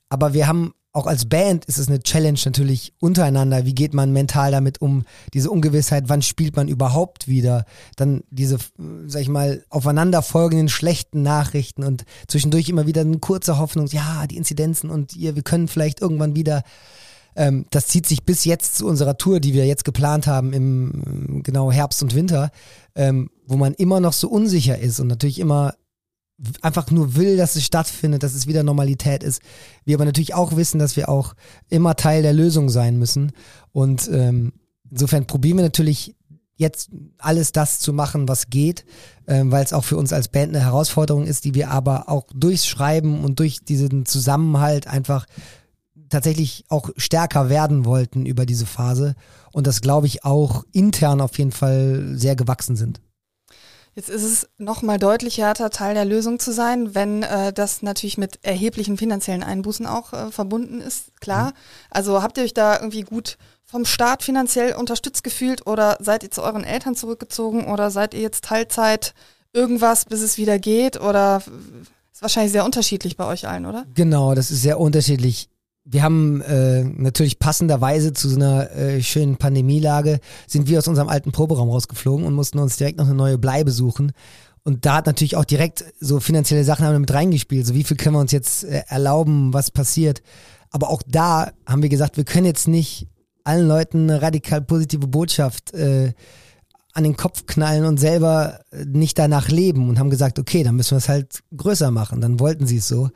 [0.09, 3.65] aber wir haben auch als Band ist es eine Challenge natürlich untereinander.
[3.65, 5.05] Wie geht man mental damit um?
[5.33, 7.65] Diese Ungewissheit, wann spielt man überhaupt wieder?
[7.97, 8.59] Dann diese,
[9.07, 14.37] sag ich mal, aufeinanderfolgenden schlechten Nachrichten und zwischendurch immer wieder eine kurze Hoffnung, ja, die
[14.37, 16.63] Inzidenzen und ihr, wir können vielleicht irgendwann wieder.
[17.35, 21.43] Ähm, das zieht sich bis jetzt zu unserer Tour, die wir jetzt geplant haben im
[21.43, 22.51] genau Herbst und Winter,
[22.95, 25.73] ähm, wo man immer noch so unsicher ist und natürlich immer
[26.61, 29.43] einfach nur will, dass es stattfindet, dass es wieder Normalität ist.
[29.85, 31.35] Wir aber natürlich auch wissen, dass wir auch
[31.69, 33.33] immer Teil der Lösung sein müssen.
[33.73, 34.53] Und ähm,
[34.91, 36.15] insofern probieren wir natürlich
[36.57, 38.85] jetzt alles das zu machen, was geht,
[39.27, 42.27] ähm, weil es auch für uns als Band eine Herausforderung ist, die wir aber auch
[42.35, 45.27] durchs Schreiben und durch diesen Zusammenhalt einfach
[46.09, 49.15] tatsächlich auch stärker werden wollten über diese Phase
[49.53, 53.01] und das glaube ich auch intern auf jeden Fall sehr gewachsen sind.
[53.95, 58.17] Jetzt ist es nochmal deutlich härter, Teil der Lösung zu sein, wenn äh, das natürlich
[58.17, 61.49] mit erheblichen finanziellen Einbußen auch äh, verbunden ist, klar.
[61.49, 61.55] Mhm.
[61.91, 66.31] Also habt ihr euch da irgendwie gut vom Staat finanziell unterstützt gefühlt oder seid ihr
[66.31, 69.15] zu euren Eltern zurückgezogen oder seid ihr jetzt Teilzeit
[69.53, 71.43] irgendwas, bis es wieder geht oder
[72.13, 73.85] ist wahrscheinlich sehr unterschiedlich bei euch allen, oder?
[73.95, 75.49] Genau, das ist sehr unterschiedlich
[75.85, 81.09] wir haben äh, natürlich passenderweise zu so einer äh, schönen Pandemielage sind wir aus unserem
[81.09, 84.13] alten Proberaum rausgeflogen und mussten uns direkt noch eine neue Bleibe suchen.
[84.65, 87.67] Und da hat natürlich auch direkt so finanzielle Sachen haben mit reingespielt.
[87.67, 90.23] So wie viel können wir uns jetzt äh, erlauben, was passiert.
[90.71, 93.09] Aber auch da haben wir gesagt, wir können jetzt nicht
[93.45, 96.13] allen Leuten eine radikal positive Botschaft äh,
[96.95, 100.93] an den Kopf knallen und selber nicht danach leben und haben gesagt, okay, dann müssen
[100.93, 102.21] wir es halt größer machen.
[102.21, 103.09] Dann wollten sie es so.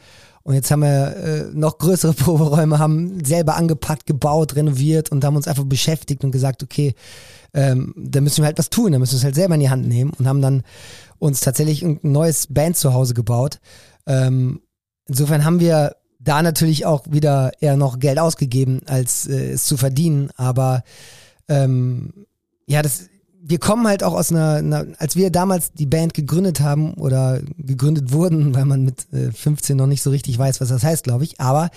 [0.47, 5.35] Und jetzt haben wir äh, noch größere Proberäume, haben selber angepackt, gebaut, renoviert und haben
[5.35, 6.95] uns einfach beschäftigt und gesagt, okay,
[7.53, 9.71] ähm, da müssen wir halt was tun, da müssen wir es halt selber in die
[9.71, 10.63] Hand nehmen und haben dann
[11.19, 13.59] uns tatsächlich ein neues Band zu Hause gebaut.
[14.07, 14.61] Ähm,
[15.09, 19.77] insofern haben wir da natürlich auch wieder eher noch Geld ausgegeben, als äh, es zu
[19.77, 20.31] verdienen.
[20.37, 20.85] Aber
[21.49, 22.13] ähm,
[22.69, 23.09] ja, das
[23.49, 27.41] wir kommen halt auch aus einer, einer, als wir damals die Band gegründet haben oder
[27.59, 31.05] gegründet wurden, weil man mit äh, 15 noch nicht so richtig weiß, was das heißt,
[31.05, 31.71] glaube ich, aber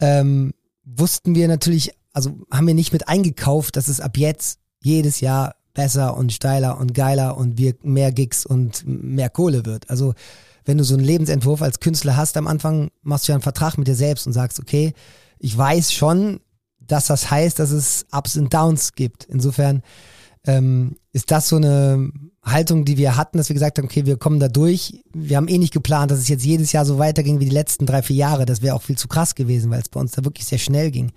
[0.00, 0.52] ähm,
[0.84, 5.54] wussten wir natürlich, also haben wir nicht mit eingekauft, dass es ab jetzt jedes Jahr
[5.74, 9.88] besser und steiler und geiler und wir mehr Gigs und mehr Kohle wird.
[9.90, 10.14] Also
[10.64, 13.78] wenn du so einen Lebensentwurf als Künstler hast am Anfang, machst du ja einen Vertrag
[13.78, 14.92] mit dir selbst und sagst, okay,
[15.38, 16.40] ich weiß schon,
[16.80, 19.24] dass das heißt, dass es Ups und Downs gibt.
[19.24, 19.82] Insofern
[20.44, 22.10] ähm, ist das so eine
[22.42, 25.02] Haltung, die wir hatten, dass wir gesagt haben, okay, wir kommen da durch.
[25.12, 27.86] Wir haben eh nicht geplant, dass es jetzt jedes Jahr so weiterging wie die letzten
[27.86, 28.46] drei, vier Jahre.
[28.46, 30.90] Das wäre auch viel zu krass gewesen, weil es bei uns da wirklich sehr schnell
[30.90, 31.12] ging.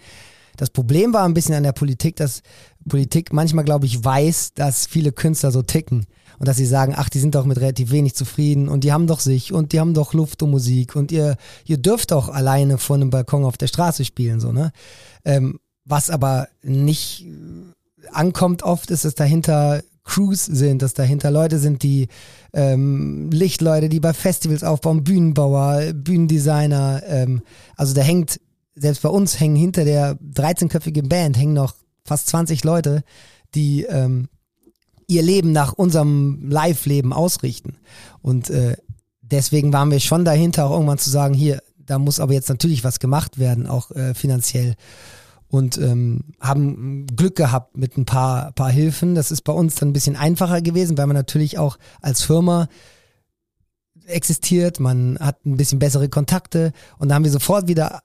[0.58, 2.42] Das Problem war ein bisschen an der Politik, dass
[2.88, 6.06] Politik manchmal, glaube ich, weiß, dass viele Künstler so ticken
[6.40, 9.08] und dass sie sagen, ach, die sind doch mit relativ wenig zufrieden und die haben
[9.08, 12.78] doch sich und die haben doch Luft und Musik und ihr, ihr dürft doch alleine
[12.78, 14.72] vor einem Balkon auf der Straße spielen, so, ne?
[15.24, 17.26] Ähm, was aber nicht
[18.12, 22.08] ankommt oft, ist, dass dahinter Crews sind, dass dahinter Leute sind, die
[22.54, 27.02] ähm, Lichtleute, die bei Festivals aufbauen, Bühnenbauer, Bühnendesigner.
[27.08, 27.42] Ähm,
[27.76, 28.40] also da hängt,
[28.76, 33.04] selbst bei uns hängen hinter der 13-köpfigen Band hängen noch fast 20 Leute,
[33.56, 34.28] die ähm,
[35.08, 37.78] ihr Leben nach unserem Live-Leben ausrichten.
[38.22, 38.78] Und äh,
[39.22, 42.84] deswegen waren wir schon dahinter, auch irgendwann zu sagen, hier, da muss aber jetzt natürlich
[42.84, 44.76] was gemacht werden, auch äh, finanziell
[45.48, 49.16] und ähm, haben Glück gehabt mit ein paar, paar Hilfen.
[49.16, 52.68] Das ist bei uns dann ein bisschen einfacher gewesen, weil man natürlich auch als Firma
[54.08, 58.02] existiert, man hat ein bisschen bessere Kontakte und da haben wir sofort wieder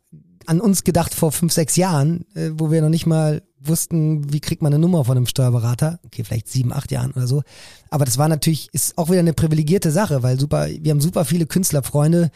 [0.47, 4.41] an uns gedacht vor fünf, sechs Jahren, äh, wo wir noch nicht mal wussten, wie
[4.41, 6.01] kriegt man eine Nummer von einem Steuerberater.
[6.05, 7.43] Okay, vielleicht sieben, acht Jahren oder so.
[7.91, 11.25] Aber das war natürlich, ist auch wieder eine privilegierte Sache, weil super, wir haben super
[11.25, 12.31] viele Künstlerfreunde,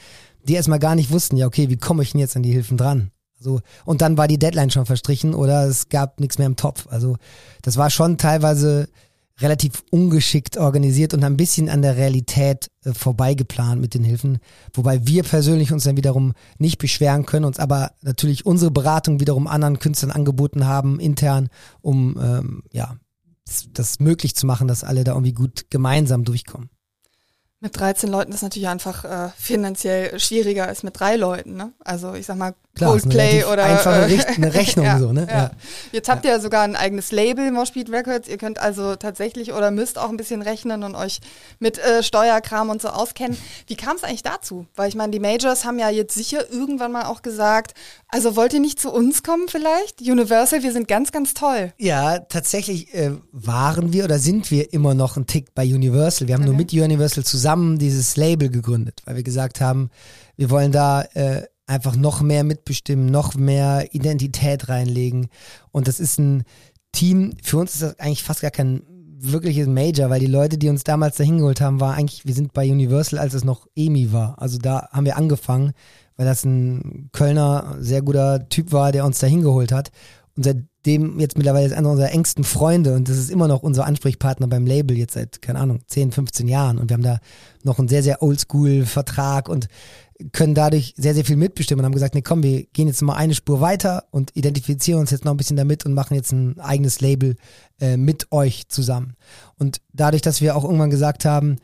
[0.46, 2.76] die erstmal gar nicht wussten, ja, okay, wie komme ich denn jetzt an die Hilfen
[2.76, 3.10] dran?
[3.44, 6.86] So, und dann war die Deadline schon verstrichen oder es gab nichts mehr im Topf.
[6.88, 7.16] Also
[7.60, 8.88] das war schon teilweise
[9.40, 14.38] relativ ungeschickt organisiert und ein bisschen an der Realität äh, vorbeigeplant mit den Hilfen.
[14.72, 19.46] Wobei wir persönlich uns dann wiederum nicht beschweren können, uns aber natürlich unsere Beratung wiederum
[19.46, 21.48] anderen Künstlern angeboten haben, intern,
[21.82, 22.96] um ähm, ja,
[23.44, 26.70] das, das möglich zu machen, dass alle da irgendwie gut gemeinsam durchkommen.
[27.64, 31.54] Mit 13 Leuten ist natürlich einfach äh, finanziell schwieriger als mit drei Leuten.
[31.54, 31.72] Ne?
[31.82, 35.12] Also ich sag mal Klar, Coldplay oder einfache äh, eine Rechnung ja, so.
[35.12, 35.26] Ne?
[35.30, 35.36] Ja.
[35.36, 35.50] Ja.
[35.92, 38.28] Jetzt habt ihr ja sogar ein eigenes Label, Moshbeat Records.
[38.28, 41.20] Ihr könnt also tatsächlich oder müsst auch ein bisschen rechnen und euch
[41.60, 43.38] mit äh, Steuerkram und so auskennen.
[43.68, 44.66] Wie kam es eigentlich dazu?
[44.74, 47.74] Weil ich meine, die Majors haben ja jetzt sicher irgendwann mal auch gesagt,
[48.08, 50.00] also wollt ihr nicht zu uns kommen vielleicht?
[50.00, 51.72] Universal, wir sind ganz, ganz toll.
[51.78, 56.26] Ja, tatsächlich äh, waren wir oder sind wir immer noch ein Tick bei Universal.
[56.26, 56.50] Wir haben okay.
[56.50, 59.90] nur mit Universal zusammen zusammen dieses Label gegründet, weil wir gesagt haben,
[60.36, 65.28] wir wollen da äh, einfach noch mehr mitbestimmen, noch mehr Identität reinlegen.
[65.70, 66.42] Und das ist ein
[66.92, 68.82] Team, für uns ist das eigentlich fast gar kein
[69.16, 72.52] wirkliches Major, weil die Leute, die uns damals da hingeholt haben, war eigentlich, wir sind
[72.52, 74.40] bei Universal, als es noch EMI war.
[74.42, 75.72] Also da haben wir angefangen,
[76.16, 79.92] weil das ein Kölner sehr guter Typ war, der uns da hingeholt hat.
[80.36, 80.44] Und
[80.84, 84.48] seitdem jetzt mittlerweile ist einer unserer engsten Freunde und das ist immer noch unser Ansprechpartner
[84.48, 86.76] beim Label jetzt seit, keine Ahnung, 10, 15 Jahren.
[86.76, 87.20] Und wir haben da
[87.62, 89.68] noch einen sehr, sehr oldschool-Vertrag und
[90.32, 93.14] können dadurch sehr, sehr viel mitbestimmen und haben gesagt, nee, komm, wir gehen jetzt mal
[93.14, 96.60] eine Spur weiter und identifizieren uns jetzt noch ein bisschen damit und machen jetzt ein
[96.60, 97.36] eigenes Label
[97.80, 99.14] äh, mit euch zusammen.
[99.58, 101.56] Und dadurch, dass wir auch irgendwann gesagt haben,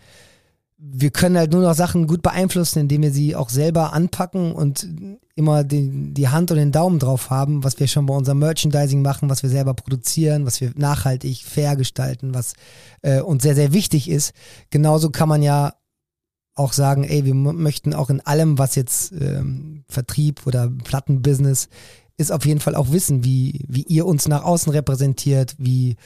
[0.83, 4.89] wir können halt nur noch Sachen gut beeinflussen, indem wir sie auch selber anpacken und
[5.35, 9.03] immer die, die Hand und den Daumen drauf haben, was wir schon bei unserem Merchandising
[9.03, 12.55] machen, was wir selber produzieren, was wir nachhaltig, fair gestalten, was
[13.03, 14.33] äh, uns sehr, sehr wichtig ist.
[14.71, 15.75] Genauso kann man ja
[16.55, 21.69] auch sagen, ey, wir möchten auch in allem, was jetzt ähm, Vertrieb oder Plattenbusiness
[22.17, 25.97] ist, auf jeden Fall auch wissen, wie, wie ihr uns nach außen repräsentiert, wie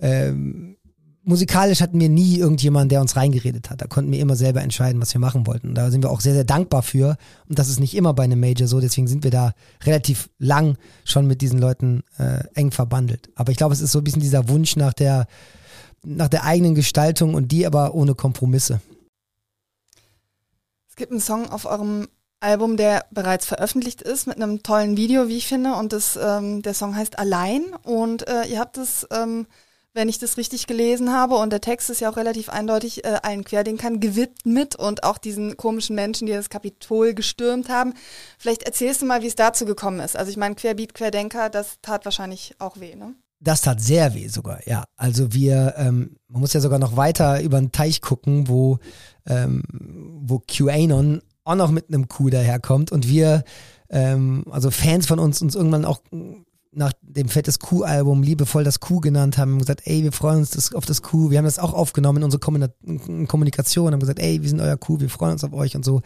[0.00, 0.76] ähm,
[1.24, 3.80] musikalisch hatten wir nie irgendjemand, der uns reingeredet hat.
[3.80, 5.74] Da konnten wir immer selber entscheiden, was wir machen wollten.
[5.74, 7.16] Da sind wir auch sehr, sehr dankbar für.
[7.48, 8.80] Und das ist nicht immer bei einem Major so.
[8.80, 9.52] Deswegen sind wir da
[9.84, 13.30] relativ lang schon mit diesen Leuten äh, eng verbandelt.
[13.36, 15.26] Aber ich glaube, es ist so ein bisschen dieser Wunsch nach der,
[16.04, 18.80] nach der eigenen Gestaltung und die aber ohne Kompromisse.
[20.88, 22.08] Es gibt einen Song auf eurem
[22.40, 25.74] Album, der bereits veröffentlicht ist, mit einem tollen Video, wie ich finde.
[25.76, 27.62] Und das, ähm, der Song heißt Allein.
[27.84, 29.46] Und äh, ihr habt es ähm,
[29.94, 31.36] wenn ich das richtig gelesen habe.
[31.36, 35.56] Und der Text ist ja auch relativ eindeutig äh, allen Querdenkern gewidmet und auch diesen
[35.56, 37.94] komischen Menschen, die das Kapitol gestürmt haben.
[38.38, 40.16] Vielleicht erzählst du mal, wie es dazu gekommen ist.
[40.16, 43.14] Also ich meine, Querbeat, Querdenker, das tat wahrscheinlich auch weh, ne?
[43.40, 44.84] Das tat sehr weh sogar, ja.
[44.96, 48.78] Also wir, ähm, man muss ja sogar noch weiter über den Teich gucken, wo,
[49.26, 49.64] ähm,
[50.22, 53.42] wo QAnon auch noch mit einem Q daherkommt und wir,
[53.90, 56.02] ähm, also Fans von uns, uns irgendwann auch
[56.74, 60.50] nach dem Fettes Q-Album liebevoll das Q genannt haben, haben gesagt, ey, wir freuen uns
[60.50, 61.30] das, auf das Q.
[61.30, 65.00] Wir haben das auch aufgenommen in unsere Kommunikation, haben gesagt, ey, wir sind euer Q,
[65.00, 66.00] wir freuen uns auf euch und so.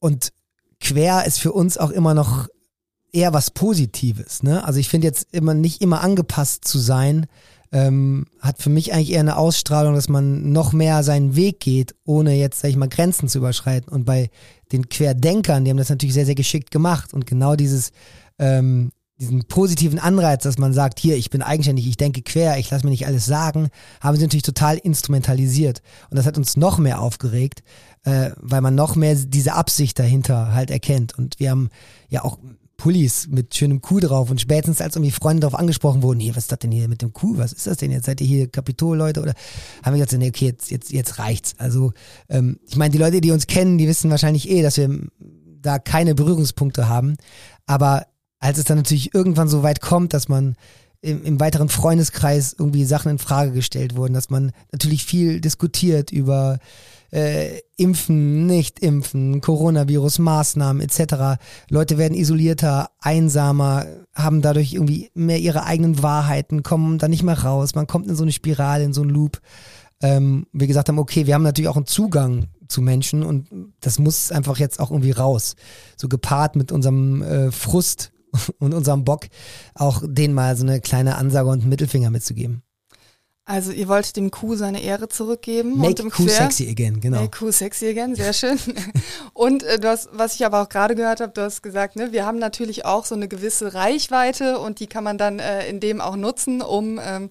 [0.00, 0.32] Und
[0.80, 2.48] quer ist für uns auch immer noch
[3.12, 4.42] eher was Positives.
[4.42, 4.64] Ne?
[4.64, 7.26] Also ich finde jetzt immer nicht immer angepasst zu sein,
[7.70, 11.94] ähm, hat für mich eigentlich eher eine Ausstrahlung, dass man noch mehr seinen Weg geht,
[12.04, 13.92] ohne jetzt, sag ich mal, Grenzen zu überschreiten.
[13.92, 14.30] Und bei
[14.72, 17.14] den Querdenkern, die haben das natürlich sehr, sehr geschickt gemacht.
[17.14, 17.92] Und genau dieses,
[18.38, 18.90] ähm,
[19.20, 22.84] diesen positiven Anreiz, dass man sagt, hier, ich bin eigenständig, ich denke quer, ich lasse
[22.84, 23.68] mir nicht alles sagen,
[24.00, 25.82] haben sie natürlich total instrumentalisiert.
[26.10, 27.62] Und das hat uns noch mehr aufgeregt,
[28.04, 31.16] äh, weil man noch mehr diese Absicht dahinter halt erkennt.
[31.16, 31.68] Und wir haben
[32.08, 32.38] ja auch
[32.76, 36.44] Pullis mit schönem Kuh drauf und spätestens als irgendwie Freunde darauf angesprochen wurden, hier, was
[36.44, 37.38] ist das denn hier mit dem Kuh?
[37.38, 38.06] Was ist das denn jetzt?
[38.06, 39.22] Seid ihr hier Kapitol-Leute?
[39.22, 39.34] Oder
[39.84, 41.54] haben wir gesagt, nee, okay, jetzt, jetzt, jetzt reicht's.
[41.58, 41.92] Also,
[42.28, 44.90] ähm, ich meine, die Leute, die uns kennen, die wissen wahrscheinlich eh, dass wir
[45.62, 47.16] da keine Berührungspunkte haben.
[47.66, 48.06] Aber
[48.44, 50.56] als es dann natürlich irgendwann so weit kommt, dass man
[51.00, 56.12] im, im weiteren Freundeskreis irgendwie Sachen in Frage gestellt wurden, dass man natürlich viel diskutiert
[56.12, 56.58] über
[57.10, 61.40] äh, Impfen, Nicht-Impfen, Coronavirus-Maßnahmen etc.
[61.70, 67.38] Leute werden isolierter, einsamer, haben dadurch irgendwie mehr ihre eigenen Wahrheiten, kommen da nicht mehr
[67.38, 67.74] raus.
[67.74, 69.40] Man kommt in so eine Spirale, in so einen Loop.
[70.02, 73.48] Ähm, wir gesagt haben, okay, wir haben natürlich auch einen Zugang zu Menschen und
[73.80, 75.56] das muss einfach jetzt auch irgendwie raus.
[75.96, 78.10] So gepaart mit unserem äh, Frust
[78.58, 79.26] und unserem Bock,
[79.74, 82.62] auch denen mal so eine kleine Ansage und einen Mittelfinger mitzugeben.
[83.46, 85.76] Also ihr wollt dem Kuh seine Ehre zurückgeben.
[85.76, 87.20] Make und Kuh sexy again, genau.
[87.20, 88.58] Make Kuh sexy again, sehr schön.
[89.34, 92.12] und äh, du hast, was ich aber auch gerade gehört habe, du hast gesagt, ne,
[92.12, 95.78] wir haben natürlich auch so eine gewisse Reichweite und die kann man dann äh, in
[95.78, 97.28] dem auch nutzen, um ähm,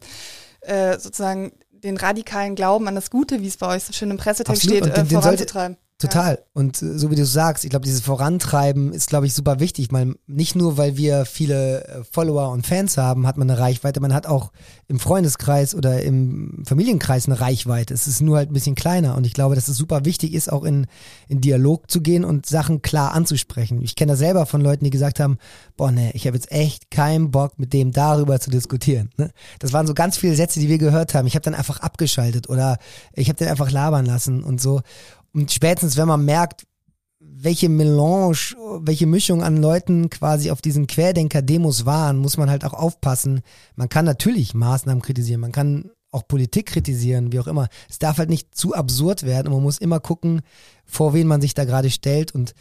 [0.61, 4.17] äh, sozusagen den radikalen Glauben an das Gute, wie es bei euch so schön im
[4.17, 4.85] Pressetext Absolut.
[4.85, 5.77] steht, äh, voranzutreiben.
[6.03, 6.35] Total.
[6.35, 6.45] Ja.
[6.53, 9.87] Und äh, so wie du sagst, ich glaube, dieses Vorantreiben ist, glaube ich, super wichtig.
[9.91, 14.01] Weil nicht nur, weil wir viele äh, Follower und Fans haben, hat man eine Reichweite,
[14.01, 14.51] man hat auch
[14.87, 17.93] im Freundeskreis oder im Familienkreis eine Reichweite.
[17.93, 19.15] Es ist nur halt ein bisschen kleiner.
[19.15, 20.87] Und ich glaube, dass es super wichtig ist, auch in,
[21.27, 23.81] in Dialog zu gehen und Sachen klar anzusprechen.
[23.81, 25.37] Ich kenne das selber von Leuten, die gesagt haben,
[25.77, 29.09] boah, ne, ich habe jetzt echt keinen Bock, mit dem darüber zu diskutieren.
[29.17, 29.31] Ne?
[29.59, 31.27] Das waren so ganz viele Sätze, die wir gehört haben.
[31.27, 32.77] Ich habe dann einfach abgeschaltet oder
[33.13, 34.81] ich habe den einfach labern lassen und so.
[35.33, 36.65] Und spätestens, wenn man merkt,
[37.19, 42.73] welche Melange, welche Mischung an Leuten quasi auf diesen Querdenker-Demos waren, muss man halt auch
[42.73, 43.41] aufpassen.
[43.75, 47.69] Man kann natürlich Maßnahmen kritisieren, man kann auch Politik kritisieren, wie auch immer.
[47.89, 50.41] Es darf halt nicht zu absurd werden und man muss immer gucken,
[50.85, 52.53] vor wen man sich da gerade stellt und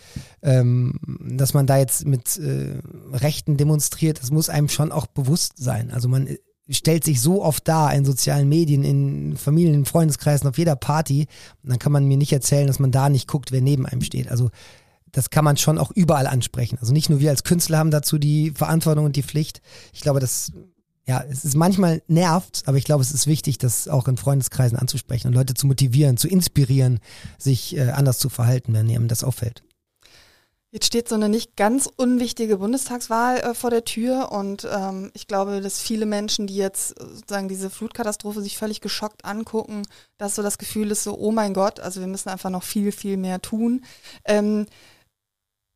[0.42, 2.80] ähm, dass man da jetzt mit äh,
[3.12, 5.90] Rechten demonstriert, das muss einem schon auch bewusst sein.
[5.90, 6.28] Also man
[6.68, 11.26] stellt sich so oft dar in sozialen Medien, in Familien, in Freundeskreisen, auf jeder Party.
[11.62, 14.02] Und dann kann man mir nicht erzählen, dass man da nicht guckt, wer neben einem
[14.02, 14.28] steht.
[14.28, 14.50] Also
[15.10, 16.78] das kann man schon auch überall ansprechen.
[16.80, 19.60] Also nicht nur wir als Künstler haben dazu die Verantwortung und die Pflicht.
[19.92, 20.52] Ich glaube, das,
[21.06, 24.78] ja, es ist manchmal nervt, aber ich glaube, es ist wichtig, das auch in Freundeskreisen
[24.78, 27.00] anzusprechen und Leute zu motivieren, zu inspirieren,
[27.38, 29.62] sich äh, anders zu verhalten, wenn ihnen das auffällt.
[30.74, 35.26] Jetzt steht so eine nicht ganz unwichtige Bundestagswahl äh, vor der Tür und ähm, ich
[35.26, 39.82] glaube, dass viele Menschen, die jetzt äh, sozusagen diese Flutkatastrophe sich völlig geschockt angucken,
[40.16, 42.90] dass so das Gefühl ist so, oh mein Gott, also wir müssen einfach noch viel,
[42.90, 43.84] viel mehr tun.
[44.24, 44.64] Ähm,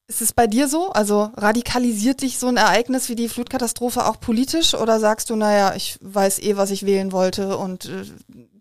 [0.08, 0.90] ist es bei dir so?
[0.92, 5.74] Also radikalisiert dich so ein Ereignis wie die Flutkatastrophe auch politisch oder sagst du, naja,
[5.74, 8.04] ich weiß eh, was ich wählen wollte und äh,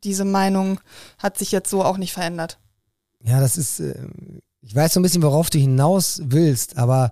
[0.04, 0.82] diese Meinung
[1.18, 2.60] hat sich jetzt so auch nicht verändert?
[3.24, 3.96] Ja, das ist, äh,
[4.66, 7.12] ich weiß so ein bisschen, worauf du hinaus willst, aber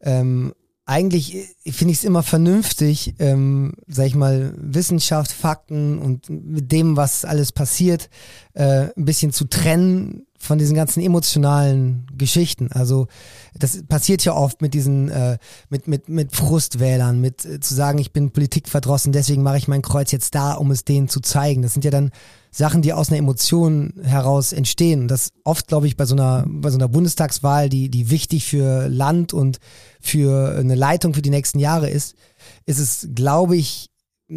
[0.00, 0.52] ähm,
[0.86, 6.96] eigentlich finde ich es immer vernünftig, ähm, sag ich mal, Wissenschaft, Fakten und mit dem,
[6.96, 8.10] was alles passiert,
[8.54, 12.72] äh, ein bisschen zu trennen von diesen ganzen emotionalen Geschichten.
[12.72, 13.08] Also
[13.54, 15.36] das passiert ja oft mit diesen, äh,
[15.68, 19.82] mit, mit, mit Frustwählern, mit äh, zu sagen, ich bin politikverdrossen, deswegen mache ich mein
[19.82, 21.60] Kreuz jetzt da, um es denen zu zeigen.
[21.60, 22.10] Das sind ja dann
[22.50, 25.08] Sachen, die aus einer Emotion heraus entstehen.
[25.08, 28.88] Das oft, glaube ich, bei so einer, bei so einer Bundestagswahl, die, die wichtig für
[28.88, 29.58] Land und
[30.00, 32.16] für eine Leitung für die nächsten Jahre ist,
[32.64, 33.89] ist es, glaube ich,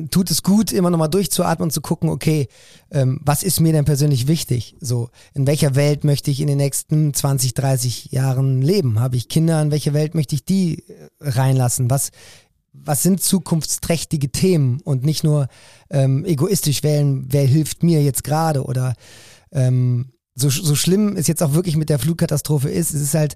[0.10, 2.48] tut es gut, immer nochmal durchzuatmen und zu gucken, okay,
[2.92, 4.76] ähm, was ist mir denn persönlich wichtig?
[4.80, 9.00] So, in welcher Welt möchte ich in den nächsten 20, 30 Jahren leben?
[9.00, 9.62] Habe ich Kinder?
[9.62, 11.90] In welche Welt möchte ich die äh, reinlassen?
[11.90, 12.12] Was
[12.74, 15.48] was sind zukunftsträchtige Themen und nicht nur
[15.92, 18.96] ähm, egoistisch wählen, wer hilft mir jetzt gerade oder
[19.52, 23.36] ähm, so, so schlimm es jetzt auch wirklich mit der Flugkatastrophe ist, es ist halt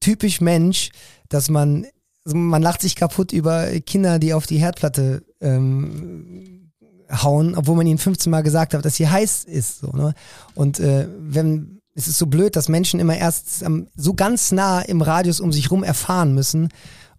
[0.00, 0.90] typisch Mensch,
[1.30, 1.86] dass man,
[2.24, 6.70] also man lacht sich kaputt über Kinder, die auf die Herdplatte ähm,
[7.10, 9.80] hauen, obwohl man ihnen 15 Mal gesagt hat, dass sie heiß ist.
[9.80, 10.14] So, ne?
[10.54, 14.80] Und äh, wenn es ist so blöd, dass Menschen immer erst ähm, so ganz nah
[14.80, 16.68] im Radius um sich rum erfahren müssen,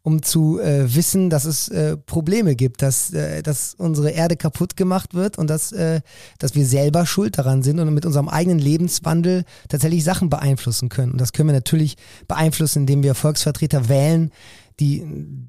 [0.04, 4.78] um zu äh, wissen, dass es äh, Probleme gibt, dass, äh, dass unsere Erde kaputt
[4.78, 6.00] gemacht wird und dass, äh,
[6.38, 11.12] dass wir selber schuld daran sind und mit unserem eigenen Lebenswandel tatsächlich Sachen beeinflussen können.
[11.12, 11.98] Und das können wir natürlich
[12.30, 14.32] beeinflussen, indem wir Volksvertreter wählen,
[14.80, 15.04] die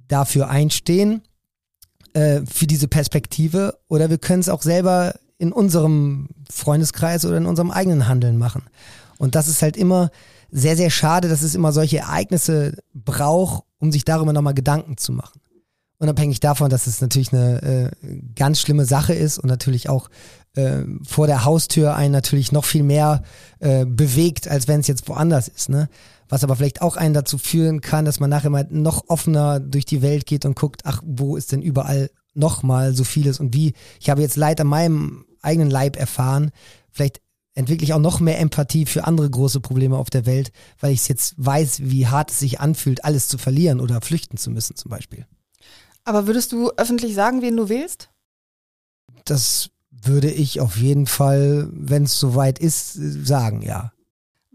[0.09, 1.23] dafür einstehen,
[2.15, 3.79] äh, für diese Perspektive.
[3.89, 8.63] Oder wir können es auch selber in unserem Freundeskreis oder in unserem eigenen Handeln machen.
[9.19, 10.11] Und das ist halt immer
[10.51, 15.13] sehr, sehr schade, dass es immer solche Ereignisse braucht, um sich darüber nochmal Gedanken zu
[15.13, 15.41] machen.
[15.99, 17.91] Unabhängig davon, dass es natürlich eine äh,
[18.35, 20.09] ganz schlimme Sache ist und natürlich auch
[20.55, 23.23] äh, vor der Haustür einen natürlich noch viel mehr
[23.59, 25.69] äh, bewegt, als wenn es jetzt woanders ist.
[25.69, 25.89] Ne?
[26.31, 29.85] Was aber vielleicht auch einen dazu führen kann, dass man nachher mal noch offener durch
[29.85, 33.75] die Welt geht und guckt, ach, wo ist denn überall nochmal so vieles und wie.
[34.01, 36.53] Ich habe jetzt Leid an meinem eigenen Leib erfahren.
[36.93, 37.21] Vielleicht
[37.55, 41.09] entwickle ich auch noch mehr Empathie für andere große Probleme auf der Welt, weil ich
[41.09, 44.91] jetzt weiß, wie hart es sich anfühlt, alles zu verlieren oder flüchten zu müssen zum
[44.91, 45.27] Beispiel.
[46.05, 48.11] Aber würdest du öffentlich sagen, wen du wählst?
[49.25, 53.93] Das würde ich auf jeden Fall, wenn es soweit ist, sagen, ja.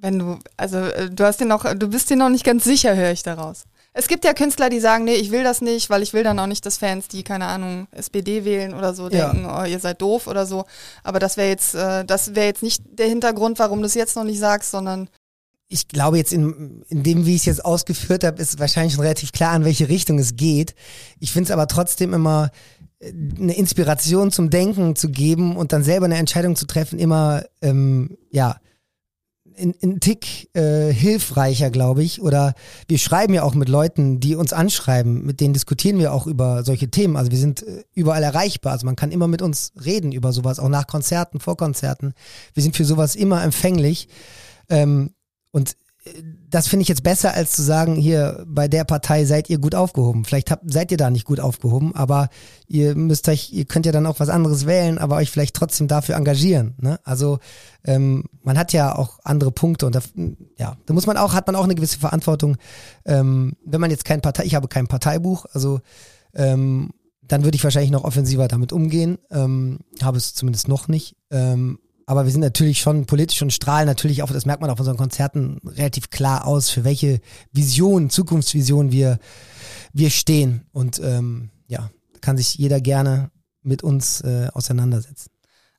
[0.06, 2.96] Wenn du, also äh, du hast dir noch, du bist dir noch nicht ganz sicher,
[2.96, 3.64] höre ich daraus.
[3.92, 6.38] Es gibt ja Künstler, die sagen, nee, ich will das nicht, weil ich will dann
[6.38, 9.64] auch nicht, dass Fans, die, keine Ahnung, SPD wählen oder so, denken, ja.
[9.64, 10.66] oh, ihr seid doof oder so.
[11.04, 14.16] Aber das wäre jetzt, äh, das wäre jetzt nicht der Hintergrund, warum du es jetzt
[14.16, 15.10] noch nicht sagst, sondern
[15.70, 19.04] ich glaube jetzt in, in dem, wie ich es jetzt ausgeführt habe, ist wahrscheinlich schon
[19.04, 20.76] relativ klar, in welche Richtung es geht.
[21.20, 22.52] Ich finde es aber trotzdem immer
[23.00, 27.44] äh, eine Inspiration zum Denken zu geben und dann selber eine Entscheidung zu treffen, immer
[27.64, 28.58] ähm, ja
[29.58, 32.22] ein Tick äh, hilfreicher, glaube ich.
[32.22, 32.54] Oder
[32.88, 36.64] wir schreiben ja auch mit Leuten, die uns anschreiben, mit denen diskutieren wir auch über
[36.64, 37.16] solche Themen.
[37.16, 38.74] Also wir sind äh, überall erreichbar.
[38.74, 42.14] Also man kann immer mit uns reden über sowas, auch nach Konzerten, vor Konzerten.
[42.54, 44.08] Wir sind für sowas immer empfänglich.
[44.70, 45.12] Ähm,
[45.52, 45.76] und
[46.50, 49.74] das finde ich jetzt besser, als zu sagen, hier bei der Partei seid ihr gut
[49.74, 50.24] aufgehoben.
[50.24, 52.30] Vielleicht habt, seid ihr da nicht gut aufgehoben, aber
[52.68, 55.88] ihr müsst euch, ihr könnt ja dann auch was anderes wählen, aber euch vielleicht trotzdem
[55.88, 56.76] dafür engagieren.
[56.80, 57.00] Ne?
[57.04, 57.40] Also
[57.84, 60.02] ähm, man hat ja auch andere Punkte und da,
[60.58, 62.58] ja, da muss man auch, hat man auch eine gewisse Verantwortung.
[63.06, 65.80] Ähm, wenn man jetzt kein Partei, ich habe kein Parteibuch, also
[66.36, 66.92] ähm,
[67.24, 69.18] dann würde ich wahrscheinlich noch offensiver damit umgehen.
[69.32, 71.16] Ähm, habe es zumindest noch nicht.
[71.32, 74.80] Ähm, aber wir sind natürlich schon politisch und strahlen natürlich auch, das merkt man auf
[74.80, 77.20] unseren Konzerten relativ klar aus, für welche
[77.52, 79.20] Vision, Zukunftsvision wir,
[79.94, 80.66] wir stehen.
[80.72, 81.90] Und ähm, ja,
[82.22, 83.32] kann sich jeder gerne
[83.64, 85.32] mit uns äh, auseinandersetzen.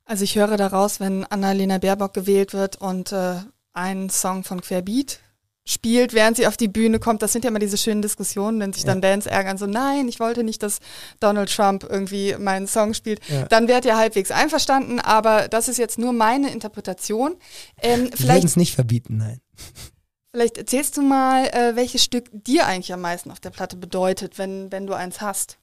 [0.05, 3.35] Also ich höre daraus, wenn Annalena Baerbock gewählt wird und äh,
[3.73, 5.19] ein Song von Querbeat
[5.67, 7.21] spielt, während sie auf die Bühne kommt.
[7.21, 9.09] Das sind ja immer diese schönen Diskussionen, wenn sich dann ja.
[9.09, 10.79] Bands ärgern, so nein, ich wollte nicht, dass
[11.19, 13.19] Donald Trump irgendwie meinen Song spielt.
[13.27, 13.45] Ja.
[13.45, 17.35] Dann wärt ihr halbwegs einverstanden, aber das ist jetzt nur meine Interpretation.
[17.81, 19.41] Ähm, Wir werden es nicht verbieten, nein.
[20.31, 24.37] Vielleicht erzählst du mal, äh, welches Stück dir eigentlich am meisten auf der Platte bedeutet,
[24.37, 25.57] wenn, wenn du eins hast.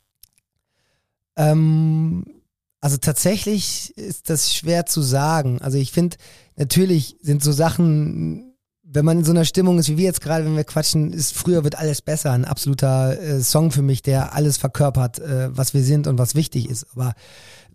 [1.36, 2.42] Ähm,
[2.80, 5.60] also tatsächlich ist das schwer zu sagen.
[5.62, 6.16] Also ich finde,
[6.56, 8.53] natürlich sind so Sachen
[8.94, 11.34] wenn man in so einer Stimmung ist wie wir jetzt gerade, wenn wir quatschen, ist
[11.34, 12.30] früher wird alles besser.
[12.30, 16.36] Ein absoluter äh, Song für mich, der alles verkörpert, äh, was wir sind und was
[16.36, 16.86] wichtig ist.
[16.94, 17.14] Aber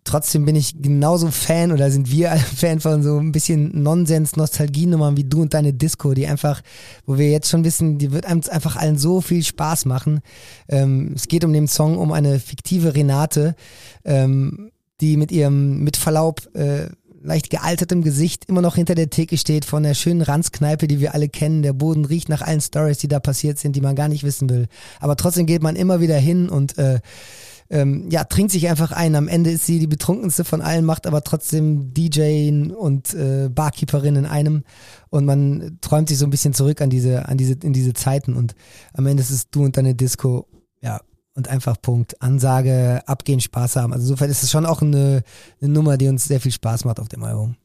[0.05, 5.17] trotzdem bin ich genauso Fan oder sind wir Fan von so ein bisschen Nonsens, Nostalgienummern
[5.17, 6.61] wie du und deine Disco, die einfach,
[7.05, 10.21] wo wir jetzt schon wissen, die wird einem einfach allen so viel Spaß machen.
[10.69, 13.55] Ähm, es geht um den Song um eine fiktive Renate,
[14.05, 16.87] ähm, die mit ihrem, mit Verlaub, äh,
[17.21, 21.13] leicht gealtertem Gesicht immer noch hinter der Theke steht von der schönen Ranzkneipe, die wir
[21.13, 21.61] alle kennen.
[21.61, 24.49] Der Boden riecht nach allen Stories, die da passiert sind, die man gar nicht wissen
[24.49, 24.67] will.
[24.99, 26.99] Aber trotzdem geht man immer wieder hin und äh,
[27.69, 29.15] ähm, ja, trinkt sich einfach ein.
[29.15, 34.15] Am Ende ist sie die betrunkenste von allen, macht aber trotzdem DJ und äh, Barkeeperin
[34.15, 34.63] in einem.
[35.09, 38.33] Und man träumt sich so ein bisschen zurück an diese, an diese, in diese Zeiten.
[38.33, 38.55] Und
[38.93, 40.47] am Ende ist es du und deine Disco.
[40.81, 41.01] Ja,
[41.35, 42.21] und einfach Punkt.
[42.21, 43.93] Ansage, abgehen, Spaß haben.
[43.93, 45.23] Also insofern ist es schon auch eine,
[45.61, 47.55] eine Nummer, die uns sehr viel Spaß macht auf dem Album.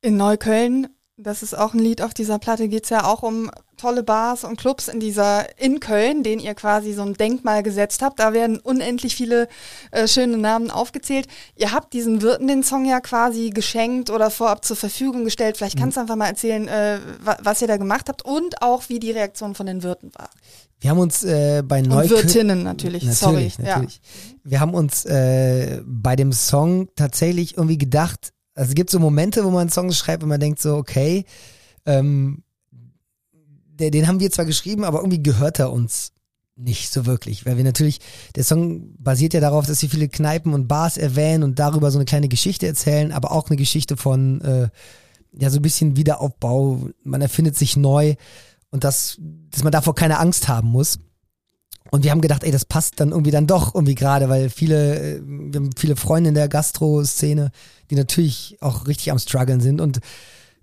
[0.00, 2.68] In Neukölln Das ist auch ein Lied auf dieser Platte.
[2.68, 6.54] Geht es ja auch um tolle Bars und Clubs in dieser in Köln, denen ihr
[6.54, 8.20] quasi so ein Denkmal gesetzt habt.
[8.20, 9.48] Da werden unendlich viele
[9.90, 11.26] äh, schöne Namen aufgezählt.
[11.56, 15.56] Ihr habt diesen Wirten den Song ja quasi geschenkt oder vorab zur Verfügung gestellt.
[15.56, 16.04] Vielleicht kannst du mhm.
[16.04, 17.00] einfach mal erzählen, äh,
[17.42, 20.30] was ihr da gemacht habt und auch wie die Reaktion von den Wirten war.
[20.80, 22.10] Wir haben uns äh, bei Neukölln.
[22.10, 23.52] Wirtinnen natürlich, natürlich, sorry.
[23.58, 23.96] Natürlich.
[23.96, 24.40] Ja.
[24.44, 29.44] Wir haben uns äh, bei dem Song tatsächlich irgendwie gedacht, also es gibt so Momente,
[29.44, 31.24] wo man Songs schreibt und man denkt so, okay,
[31.86, 32.42] ähm,
[33.78, 36.12] der, den haben wir zwar geschrieben, aber irgendwie gehört er uns
[36.56, 38.00] nicht so wirklich, weil wir natürlich,
[38.34, 41.98] der Song basiert ja darauf, dass wir viele Kneipen und Bars erwähnen und darüber so
[41.98, 44.68] eine kleine Geschichte erzählen, aber auch eine Geschichte von, äh,
[45.32, 48.16] ja, so ein bisschen Wiederaufbau, man erfindet sich neu
[48.70, 49.18] und das,
[49.50, 50.98] dass man davor keine Angst haben muss.
[51.90, 54.98] Und wir haben gedacht, ey, das passt dann irgendwie dann doch irgendwie gerade, weil viele,
[54.98, 57.50] äh, wir haben viele Freunde in der Gastro-Szene,
[57.90, 60.00] die natürlich auch richtig am struggeln sind und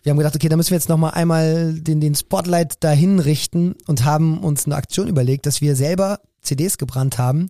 [0.04, 3.74] wir haben gedacht, okay, da müssen wir jetzt nochmal einmal den, den Spotlight dahin richten
[3.88, 7.50] und haben uns eine Aktion überlegt, dass wir selber CDs gebrannt haben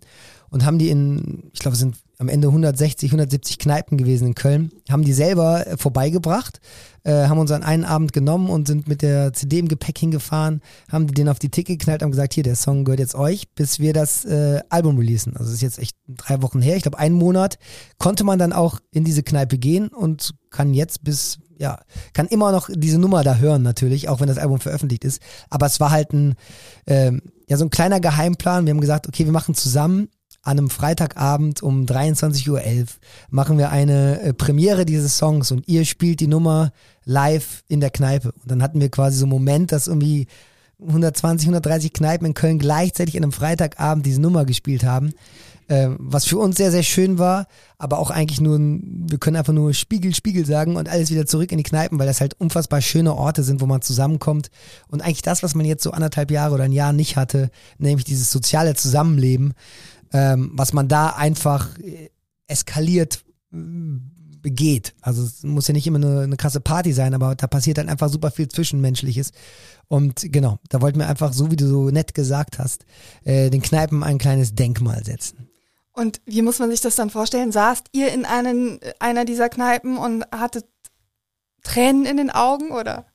[0.56, 4.36] und haben die in, ich glaube, es sind am Ende 160, 170 Kneipen gewesen in
[4.36, 6.62] Köln, haben die selber äh, vorbeigebracht,
[7.04, 10.62] äh, haben uns an einen Abend genommen und sind mit der CD im Gepäck hingefahren,
[10.90, 13.50] haben die den auf die Ticket geknallt, haben gesagt, hier, der Song gehört jetzt euch,
[13.54, 15.34] bis wir das äh, Album releasen.
[15.34, 17.60] Also das ist jetzt echt drei Wochen her, ich glaube einen Monat,
[17.98, 21.80] konnte man dann auch in diese Kneipe gehen und kann jetzt bis ja,
[22.14, 25.22] kann immer noch diese Nummer da hören natürlich, auch wenn das Album veröffentlicht ist.
[25.50, 26.36] Aber es war halt ein,
[26.86, 28.66] ähm, ja, so ein kleiner Geheimplan.
[28.66, 30.10] Wir haben gesagt, okay, wir machen zusammen
[30.46, 32.86] an einem Freitagabend um 23.11 Uhr
[33.30, 36.72] machen wir eine äh, Premiere dieses Songs und ihr spielt die Nummer
[37.04, 38.32] live in der Kneipe.
[38.32, 40.28] Und dann hatten wir quasi so einen Moment, dass irgendwie
[40.80, 45.14] 120, 130 Kneipen in Köln gleichzeitig an einem Freitagabend diese Nummer gespielt haben.
[45.68, 47.48] Äh, was für uns sehr, sehr schön war,
[47.80, 51.52] aber auch eigentlich nur, wir können einfach nur Spiegel, Spiegel sagen und alles wieder zurück
[51.52, 54.52] in die Kneipen, weil das halt unfassbar schöne Orte sind, wo man zusammenkommt.
[54.90, 58.06] Und eigentlich das, was man jetzt so anderthalb Jahre oder ein Jahr nicht hatte, nämlich
[58.06, 59.56] dieses soziale Zusammenleben,
[60.16, 62.10] ähm, was man da einfach äh,
[62.48, 63.26] eskaliert
[64.42, 64.94] begeht.
[65.02, 67.90] Also es muss ja nicht immer eine, eine krasse Party sein, aber da passiert dann
[67.90, 69.32] einfach super viel Zwischenmenschliches.
[69.88, 72.86] Und genau, da wollten wir einfach, so wie du so nett gesagt hast,
[73.24, 75.50] äh, den Kneipen ein kleines Denkmal setzen.
[75.92, 77.52] Und wie muss man sich das dann vorstellen?
[77.52, 80.66] Saßt ihr in einen, einer dieser Kneipen und hattet
[81.64, 83.06] Tränen in den Augen oder?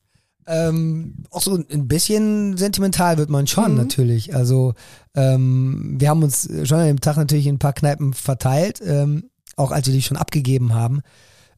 [0.51, 3.79] Ähm, auch so ein bisschen sentimental wird man schon mhm.
[3.79, 4.35] natürlich.
[4.35, 4.75] Also
[5.15, 9.31] ähm, wir haben uns schon an dem Tag natürlich in ein paar Kneipen verteilt, ähm,
[9.57, 11.03] auch als wir die schon abgegeben haben.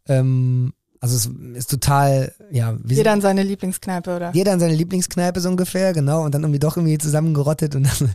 [0.09, 2.79] Ähm, also es ist total, ja.
[2.87, 4.31] Jeder an seine Lieblingskneipe, oder?
[4.35, 6.25] Jeder an seine Lieblingskneipe so ungefähr, genau.
[6.25, 8.15] Und dann irgendwie doch irgendwie zusammengerottet und dann,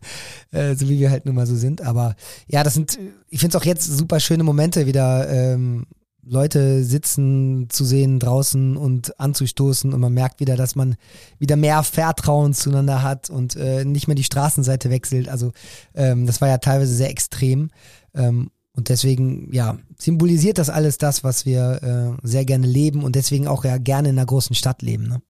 [0.51, 1.81] äh, so wie wir halt nun mal so sind.
[1.81, 2.15] Aber
[2.47, 2.97] ja, das sind,
[3.27, 5.85] ich finde es auch jetzt super schöne Momente, wieder ähm,
[6.29, 10.95] Leute sitzen zu sehen draußen und anzustoßen und man merkt wieder, dass man
[11.39, 15.29] wieder mehr Vertrauen zueinander hat und äh, nicht mehr die Straßenseite wechselt.
[15.29, 15.51] Also
[15.95, 17.69] ähm, das war ja teilweise sehr extrem.
[18.13, 23.15] Ähm, und deswegen, ja, symbolisiert das alles das, was wir äh, sehr gerne leben und
[23.15, 25.07] deswegen auch ja gerne in einer großen Stadt leben.
[25.07, 25.21] Ne?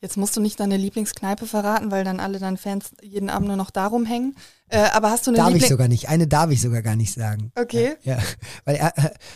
[0.00, 3.56] Jetzt musst du nicht deine Lieblingskneipe verraten, weil dann alle deine Fans jeden Abend nur
[3.56, 4.36] noch darum hängen.
[4.70, 6.08] Äh, aber hast du eine Darf Liebling ich sogar nicht.
[6.08, 7.52] Eine darf ich sogar gar nicht sagen.
[7.56, 7.96] Okay.
[8.02, 8.22] Ja, ja.
[8.64, 8.92] weil er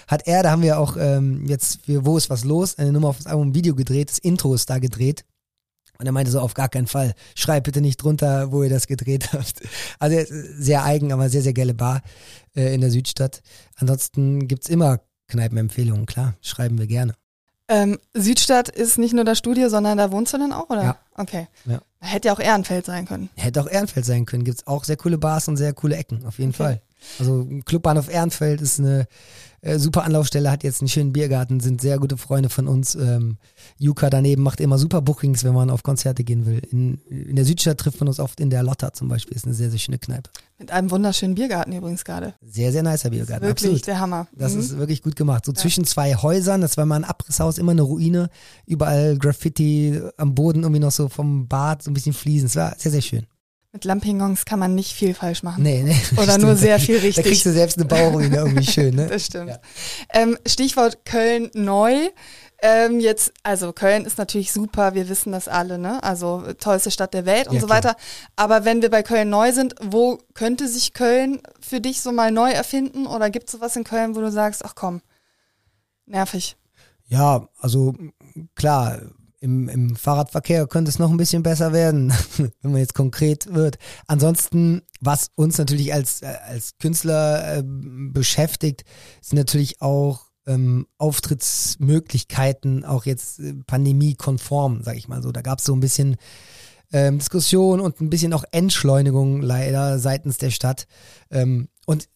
[0.07, 3.09] hat er, da haben wir auch ähm, jetzt für Wo ist was los, eine Nummer
[3.09, 5.25] auf das Album Video gedreht, das Intro ist da gedreht.
[5.99, 8.87] Und er meinte so, auf gar keinen Fall, schreib bitte nicht drunter, wo ihr das
[8.87, 9.63] gedreht habt.
[9.99, 10.17] Also
[10.57, 12.03] sehr eigen, aber sehr, sehr geile Bar
[12.57, 13.43] äh, in der Südstadt.
[13.77, 17.15] Ansonsten gibt's immer Kneipenempfehlungen, klar, schreiben wir gerne.
[17.67, 20.83] Ähm, Südstadt ist nicht nur das Studio, sondern da wohnst du dann auch, oder?
[20.83, 20.99] Ja.
[21.17, 21.49] Okay.
[21.65, 21.81] Ja.
[22.05, 23.31] Hätte ja auch Ehrenfeld sein können.
[23.37, 24.45] Hätte auch Ehrenfeld sein können.
[24.45, 26.59] Gibt's auch sehr coole Bars und sehr coole Ecken, auf jeden okay.
[26.59, 26.81] Fall.
[27.19, 29.07] Also Clubbahnhof Ehrenfeld ist eine
[29.65, 32.95] äh, super Anlaufstelle, hat jetzt einen schönen Biergarten, sind sehr gute Freunde von uns.
[32.95, 33.39] Ähm,
[33.79, 36.61] Juka daneben macht immer super Bookings, wenn man auf Konzerte gehen will.
[36.71, 39.55] In, in der Südstadt trifft man uns oft in der Lotta zum Beispiel, ist eine
[39.55, 40.29] sehr, sehr schöne Kneipe.
[40.59, 42.35] Mit einem wunderschönen Biergarten übrigens gerade.
[42.43, 43.47] Sehr, sehr nicer Biergarten.
[43.47, 43.87] Wirklich absolut.
[43.87, 44.29] der Hammer.
[44.33, 44.61] Das mhm.
[44.61, 45.47] ist wirklich gut gemacht.
[45.47, 45.57] So ja.
[45.59, 48.29] zwischen zwei Häusern, das war mal ein Abrisshaus, immer eine Ruine,
[48.67, 52.47] überall Graffiti am Boden, irgendwie noch so vom Bad, so ein bisschen Fliesen.
[52.47, 53.27] Es war sehr, sehr schön.
[53.75, 55.65] Mit Lampignons kann man nicht viel falsch machen.
[55.65, 56.01] Nee, nee.
[56.13, 56.43] Oder stimmt.
[56.43, 57.17] nur sehr viel richtig.
[57.17, 59.07] Da kriegst du selbst eine Bauruine irgendwie schön, ne?
[59.11, 59.51] Das stimmt.
[59.51, 59.59] Ja.
[60.13, 61.93] Ähm, Stichwort Köln neu.
[62.63, 66.01] Ähm, jetzt, also Köln ist natürlich super, wir wissen das alle, ne?
[66.05, 67.97] Also tollste Stadt der Welt und ja, so weiter.
[68.37, 72.31] Aber wenn wir bei Köln neu sind, wo könnte sich Köln für dich so mal
[72.31, 73.09] neu erfinden?
[73.09, 75.03] Oder gibt es sowas in Köln, wo du sagst, ach komm,
[76.07, 76.57] nervig?
[77.09, 77.93] Ja, also
[78.55, 79.01] klar,
[79.45, 82.13] im, im Fahrradverkehr könnte es noch ein bisschen besser werden,
[82.63, 83.77] wenn man jetzt konkret wird.
[84.07, 88.85] Ansonsten, was uns natürlich als, äh, als Künstler äh, beschäftigt,
[89.21, 95.31] sind natürlich auch ähm, Auftrittsmöglichkeiten, auch jetzt äh, pandemiekonform, sag ich mal so.
[95.31, 96.17] Da gab es so ein bisschen
[96.91, 100.87] ähm, Diskussion und ein bisschen auch Entschleunigung leider seitens der Stadt.
[101.31, 102.09] Ähm, und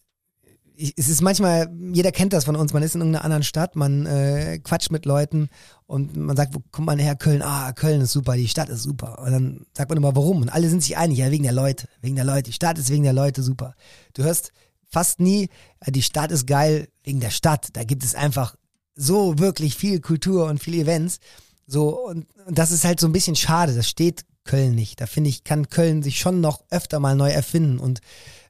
[0.79, 4.05] es ist manchmal, jeder kennt das von uns, man ist in irgendeiner anderen Stadt, man
[4.05, 5.49] äh, quatscht mit Leuten
[5.87, 7.15] und man sagt, wo kommt man her?
[7.15, 9.19] Köln, ah, Köln ist super, die Stadt ist super.
[9.19, 10.41] Und dann sagt man immer, warum?
[10.41, 12.89] Und alle sind sich einig, ja, wegen der Leute, wegen der Leute, die Stadt ist
[12.89, 13.75] wegen der Leute super.
[14.13, 14.51] Du hörst
[14.87, 15.49] fast nie,
[15.85, 17.69] die Stadt ist geil wegen der Stadt.
[17.73, 18.55] Da gibt es einfach
[18.95, 21.19] so wirklich viel Kultur und viele Events.
[21.67, 23.75] So, und, und das ist halt so ein bisschen schade.
[23.75, 25.01] Das steht Köln nicht.
[25.01, 27.99] Da finde ich, kann Köln sich schon noch öfter mal neu erfinden und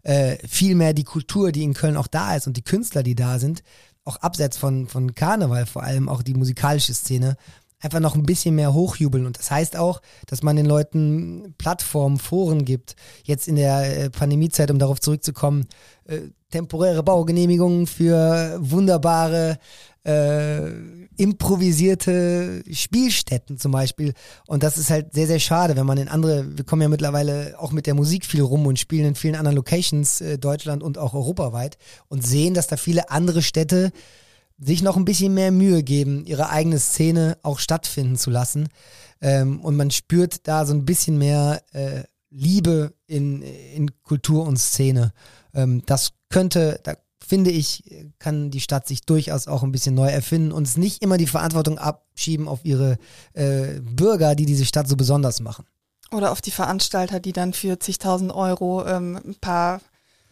[0.09, 3.13] äh, viel mehr die Kultur, die in Köln auch da ist und die Künstler, die
[3.13, 3.61] da sind,
[4.05, 7.37] auch abseits von, von Karneval, vor allem auch die musikalische Szene,
[7.79, 9.27] einfach noch ein bisschen mehr hochjubeln.
[9.27, 12.95] Und das heißt auch, dass man den Leuten Plattformen, Foren gibt.
[13.23, 15.67] Jetzt in der äh, Pandemiezeit, um darauf zurückzukommen,
[16.05, 19.59] äh, temporäre Baugenehmigungen für wunderbare
[20.09, 20.71] äh,
[21.17, 24.13] improvisierte Spielstätten zum Beispiel.
[24.47, 27.55] Und das ist halt sehr, sehr schade, wenn man in andere, wir kommen ja mittlerweile
[27.59, 30.97] auch mit der Musik viel rum und spielen in vielen anderen Locations, äh, Deutschland und
[30.97, 33.91] auch europaweit und sehen, dass da viele andere Städte
[34.57, 38.69] sich noch ein bisschen mehr Mühe geben, ihre eigene Szene auch stattfinden zu lassen.
[39.21, 44.57] Ähm, und man spürt da so ein bisschen mehr äh, Liebe in, in Kultur und
[44.57, 45.11] Szene.
[45.53, 46.95] Ähm, das könnte, da
[47.29, 47.83] finde ich,
[48.17, 51.27] kann die Stadt sich durchaus auch ein bisschen neu erfinden und es nicht immer die
[51.27, 52.97] Verantwortung abschieben auf ihre
[53.33, 55.65] äh, Bürger, die diese Stadt so besonders machen.
[56.11, 59.79] Oder auf die Veranstalter, die dann für zigtausend Euro ähm, ein paar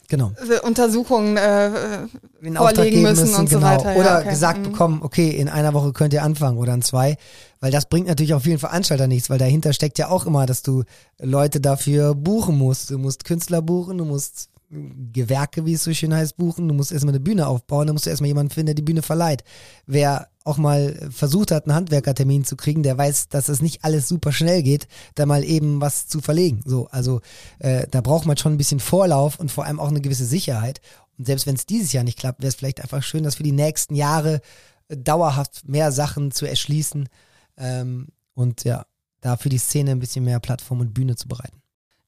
[0.07, 0.31] genau.
[0.49, 2.07] Äh, Untersuchungen äh,
[2.55, 3.61] vorlegen müssen, müssen, und genau.
[3.61, 3.95] so weiter.
[3.95, 4.29] Oder ja, okay.
[4.29, 4.71] gesagt mhm.
[4.71, 7.15] bekommen, okay, in einer Woche könnt ihr anfangen oder in zwei.
[7.59, 10.63] Weil das bringt natürlich auch vielen Veranstaltern nichts, weil dahinter steckt ja auch immer, dass
[10.63, 10.83] du
[11.19, 12.89] Leute dafür buchen musst.
[12.89, 16.67] Du musst Künstler buchen, du musst Gewerke, wie es so schön heißt, buchen.
[16.67, 19.01] Du musst erstmal eine Bühne aufbauen, dann musst du erstmal jemanden finden, der die Bühne
[19.01, 19.43] verleiht.
[19.85, 24.07] Wer auch mal versucht hat, einen Handwerkertermin zu kriegen, der weiß, dass es nicht alles
[24.07, 26.61] super schnell geht, da mal eben was zu verlegen.
[26.65, 27.21] So, also
[27.59, 30.81] äh, da braucht man schon ein bisschen Vorlauf und vor allem auch eine gewisse Sicherheit.
[31.17, 33.43] Und selbst wenn es dieses Jahr nicht klappt, wäre es vielleicht einfach schön, das für
[33.43, 34.41] die nächsten Jahre
[34.89, 37.07] äh, dauerhaft mehr Sachen zu erschließen
[37.57, 38.85] ähm, und ja,
[39.21, 41.61] da für die Szene ein bisschen mehr Plattform und Bühne zu bereiten.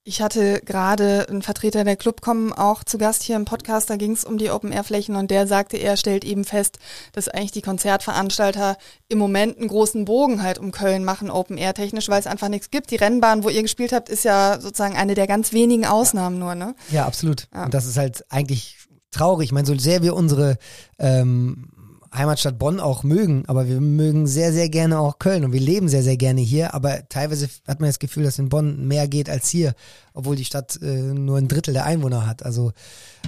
[0.06, 4.14] Ich hatte gerade einen Vertreter der Clubcom auch zu Gast hier im Podcast, da ging
[4.14, 6.80] es um die Open-Air-Flächen und der sagte, er stellt eben fest,
[7.12, 8.78] dass eigentlich die Konzertveranstalter
[9.10, 12.92] im Moment einen großen Bogen halt um Köln machen, Open-Air-technisch, weil es einfach nichts gibt.
[12.92, 16.46] Die Rennbahn, wo ihr gespielt habt, ist ja sozusagen eine der ganz wenigen Ausnahmen ja.
[16.46, 16.76] nur, ne?
[16.92, 17.48] Ja, absolut.
[17.54, 17.66] Ja.
[17.66, 18.78] Und das ist halt eigentlich
[19.12, 19.48] traurig.
[19.48, 20.58] Ich meine, so sehr wir unsere
[20.98, 21.70] ähm,
[22.14, 25.90] Heimatstadt Bonn auch mögen, aber wir mögen sehr, sehr gerne auch Köln und wir leben
[25.90, 29.30] sehr, sehr gerne hier, aber teilweise hat man das Gefühl, dass in Bonn mehr geht
[29.30, 29.74] als hier,
[30.14, 32.72] obwohl die Stadt äh, nur ein Drittel der Einwohner hat, also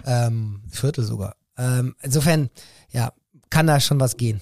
[0.06, 1.36] ähm, Viertel sogar.
[1.58, 2.50] Ähm, insofern,
[2.92, 3.14] ja,
[3.50, 4.42] kann da schon was gehen.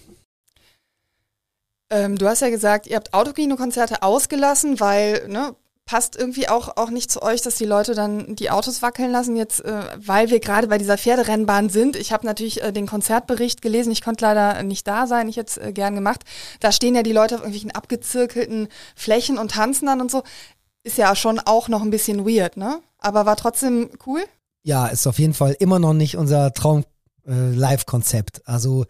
[1.90, 5.56] Ähm, du hast ja gesagt, ihr habt Autokino-Konzerte ausgelassen, weil ne,
[5.90, 9.36] passt irgendwie auch, auch nicht zu euch, dass die Leute dann die Autos wackeln lassen,
[9.36, 11.96] jetzt, äh, weil wir gerade bei dieser Pferderennbahn sind.
[11.96, 15.50] Ich habe natürlich äh, den Konzertbericht gelesen, ich konnte leider nicht da sein, ich hätte
[15.50, 16.26] es äh, gern gemacht.
[16.60, 20.22] Da stehen ja die Leute auf irgendwelchen abgezirkelten Flächen und tanzen dann und so.
[20.84, 22.82] Ist ja schon auch noch ein bisschen weird, ne?
[23.00, 24.22] Aber war trotzdem cool.
[24.62, 28.38] Ja, ist auf jeden Fall immer noch nicht unser Traum-Live-Konzept.
[28.38, 28.86] Äh, also,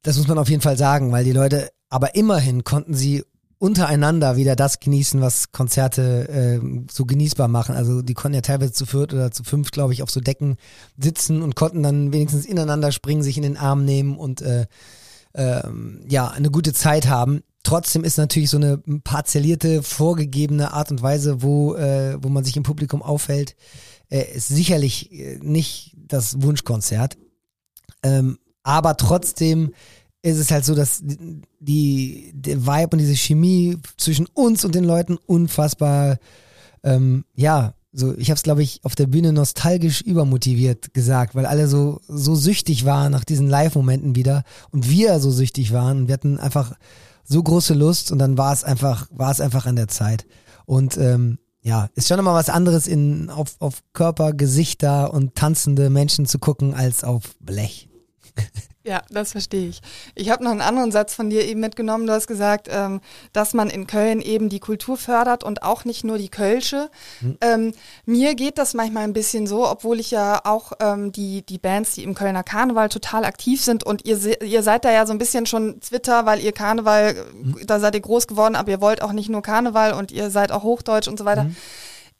[0.00, 3.22] das muss man auf jeden Fall sagen, weil die Leute, aber immerhin konnten sie
[3.58, 7.74] untereinander wieder das genießen, was Konzerte äh, so genießbar machen.
[7.74, 10.56] Also die konnten ja teilweise zu viert oder zu fünf, glaube ich, auf so Decken
[10.98, 14.66] sitzen und konnten dann wenigstens ineinander springen, sich in den Arm nehmen und äh,
[15.32, 15.62] äh,
[16.08, 17.42] ja, eine gute Zeit haben.
[17.62, 22.56] Trotzdem ist natürlich so eine parzellierte, vorgegebene Art und Weise, wo, äh, wo man sich
[22.56, 23.56] im Publikum aufhält,
[24.10, 27.16] äh, ist sicherlich äh, nicht das Wunschkonzert.
[28.02, 29.72] Ähm, aber trotzdem
[30.26, 31.02] ist es halt so, dass
[31.60, 36.18] die, der Vibe und diese Chemie zwischen uns und den Leuten unfassbar,
[36.82, 41.46] ähm, ja, so, ich habe es, glaube ich, auf der Bühne nostalgisch übermotiviert gesagt, weil
[41.46, 46.08] alle so, so süchtig waren nach diesen Live-Momenten wieder und wir so süchtig waren und
[46.08, 46.74] wir hatten einfach
[47.24, 50.26] so große Lust und dann war es einfach, war es einfach an der Zeit.
[50.66, 55.88] Und ähm, ja, ist schon immer was anderes in, auf, auf Körper, Gesichter und tanzende
[55.88, 57.88] Menschen zu gucken als auf Blech.
[58.86, 59.80] Ja, das verstehe ich.
[60.14, 62.06] Ich habe noch einen anderen Satz von dir eben mitgenommen.
[62.06, 63.00] Du hast gesagt, ähm,
[63.32, 66.88] dass man in Köln eben die Kultur fördert und auch nicht nur die Kölsche.
[67.20, 67.38] Mhm.
[67.40, 67.72] Ähm,
[68.04, 71.94] mir geht das manchmal ein bisschen so, obwohl ich ja auch ähm, die, die Bands,
[71.94, 75.18] die im Kölner Karneval total aktiv sind und ihr, ihr seid da ja so ein
[75.18, 77.66] bisschen schon Twitter, weil ihr Karneval, mhm.
[77.66, 80.52] da seid ihr groß geworden, aber ihr wollt auch nicht nur Karneval und ihr seid
[80.52, 81.44] auch Hochdeutsch und so weiter.
[81.44, 81.56] Mhm.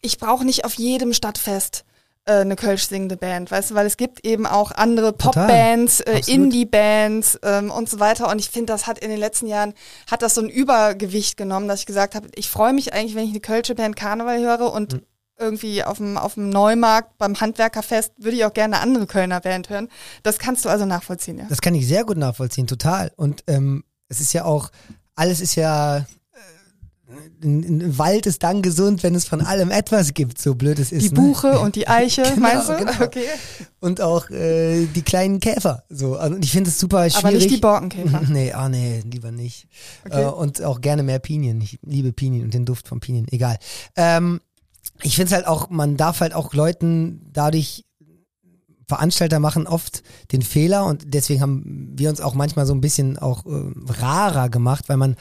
[0.00, 1.95] Ich brauche nicht auf jedem Stadtfest äh,
[2.26, 7.38] eine Kölsch singende Band, weißt du, weil es gibt eben auch andere Popbands, äh, Indie-Bands
[7.42, 8.28] ähm, und so weiter.
[8.28, 9.74] Und ich finde, das hat in den letzten Jahren,
[10.10, 13.24] hat das so ein Übergewicht genommen, dass ich gesagt habe, ich freue mich eigentlich, wenn
[13.24, 15.02] ich eine Kölsche Band Karneval höre und mhm.
[15.38, 19.40] irgendwie auf dem, auf dem Neumarkt beim Handwerkerfest würde ich auch gerne eine andere Kölner
[19.40, 19.88] Band hören.
[20.24, 21.46] Das kannst du also nachvollziehen, ja?
[21.48, 23.12] Das kann ich sehr gut nachvollziehen, total.
[23.16, 24.70] Und ähm, es ist ja auch,
[25.14, 26.04] alles ist ja
[27.42, 31.02] ein Wald ist dann gesund, wenn es von allem etwas gibt, so blöd es ist.
[31.02, 31.14] Die ne?
[31.14, 31.60] Buche ne?
[31.60, 32.76] und die Eiche, genau, meinst du?
[32.76, 32.92] Genau.
[33.02, 33.24] Okay.
[33.80, 35.84] Und auch äh, die kleinen Käfer.
[35.88, 36.20] So.
[36.20, 37.24] Und ich finde es super schwierig.
[37.24, 38.22] Aber nicht die Borkenkäfer.
[38.28, 39.68] nee, ah nee, lieber nicht.
[40.04, 40.22] Okay.
[40.22, 41.60] Äh, und auch gerne mehr Pinien.
[41.60, 43.26] Ich liebe Pinien und den Duft von Pinien.
[43.30, 43.58] Egal.
[43.96, 44.40] Ähm,
[45.02, 47.84] ich finde es halt auch, man darf halt auch Leuten dadurch
[48.88, 53.18] Veranstalter machen oft den Fehler und deswegen haben wir uns auch manchmal so ein bisschen
[53.18, 55.16] auch äh, rarer gemacht, weil man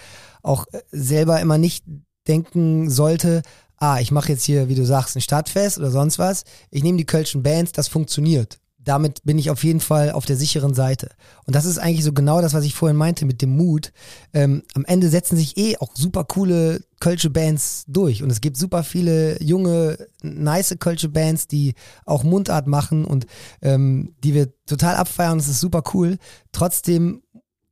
[0.46, 1.84] auch äh, selber immer nicht
[2.28, 3.42] denken sollte,
[3.78, 6.44] ah, ich mache jetzt hier, wie du sagst, ein Stadtfest oder sonst was.
[6.72, 8.60] Ich nehme die Kölschen Bands, das funktioniert.
[8.78, 11.10] Damit bin ich auf jeden Fall auf der sicheren Seite.
[11.46, 13.92] Und das ist eigentlich so genau das, was ich vorhin meinte mit dem Mut.
[14.32, 18.22] Ähm, am Ende setzen sich eh auch super coole Kölsche Bands durch.
[18.22, 21.74] Und es gibt super viele junge, nice Kölsche Bands, die
[22.06, 23.26] auch Mundart machen und
[23.64, 25.40] ähm, die wir total abfeiern.
[25.40, 26.20] Das ist super cool.
[26.52, 27.24] Trotzdem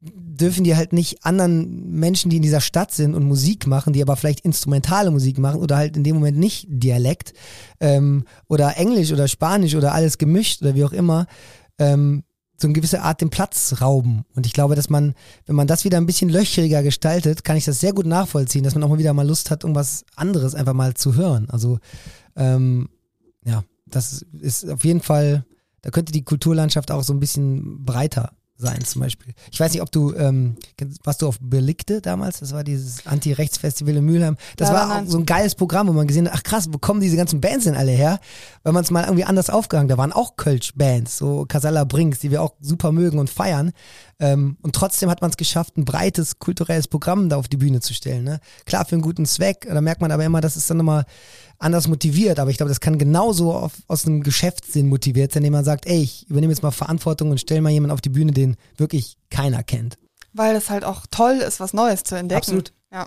[0.04, 4.02] dürfen die halt nicht anderen Menschen, die in dieser Stadt sind und Musik machen, die
[4.02, 7.34] aber vielleicht instrumentale Musik machen oder halt in dem Moment nicht Dialekt
[7.80, 11.28] ähm, oder Englisch oder Spanisch oder alles gemischt oder wie auch immer,
[11.78, 12.24] ähm,
[12.58, 14.24] so eine gewisse Art den Platz rauben.
[14.36, 15.14] Und ich glaube, dass man,
[15.46, 18.76] wenn man das wieder ein bisschen löchriger gestaltet, kann ich das sehr gut nachvollziehen, dass
[18.76, 21.50] man auch mal wieder mal Lust hat, irgendwas anderes einfach mal zu hören.
[21.50, 21.80] Also
[22.36, 22.90] ähm,
[23.46, 25.46] ja, das ist auf jeden Fall,
[25.82, 29.34] da könnte die Kulturlandschaft auch so ein bisschen breiter sein zum Beispiel.
[29.52, 30.56] Ich weiß nicht, ob du, ähm,
[31.04, 32.40] warst du auf Belikte damals?
[32.40, 34.38] Das war dieses Anti-Rechts-Festival in Mülheim.
[34.58, 36.78] Das da war auch so ein geiles Programm, wo man gesehen hat, ach krass, wo
[36.78, 38.20] kommen diese ganzen Bands denn alle her?
[38.64, 39.90] Weil man es mal irgendwie anders aufgehangen.
[39.90, 43.72] Da waren auch Kölsch-Bands, so Casalla Brinks, die wir auch super mögen und feiern.
[44.24, 47.82] Ähm, und trotzdem hat man es geschafft, ein breites kulturelles Programm da auf die Bühne
[47.82, 48.24] zu stellen.
[48.24, 48.40] Ne?
[48.66, 49.68] Klar, für einen guten Zweck.
[49.70, 51.04] Da merkt man aber immer, das ist dann nochmal
[51.60, 52.40] anders motiviert.
[52.40, 55.88] Aber ich glaube, das kann genauso auf, aus einem Geschäftssinn motiviert sein, indem man sagt,
[55.88, 59.18] ey, ich übernehme jetzt mal Verantwortung und stelle mal jemanden auf die Bühne, den wirklich
[59.30, 59.98] keiner kennt.
[60.32, 62.40] Weil es halt auch toll ist, was Neues zu entdecken.
[62.40, 62.74] Absolut.
[62.94, 63.06] Ja.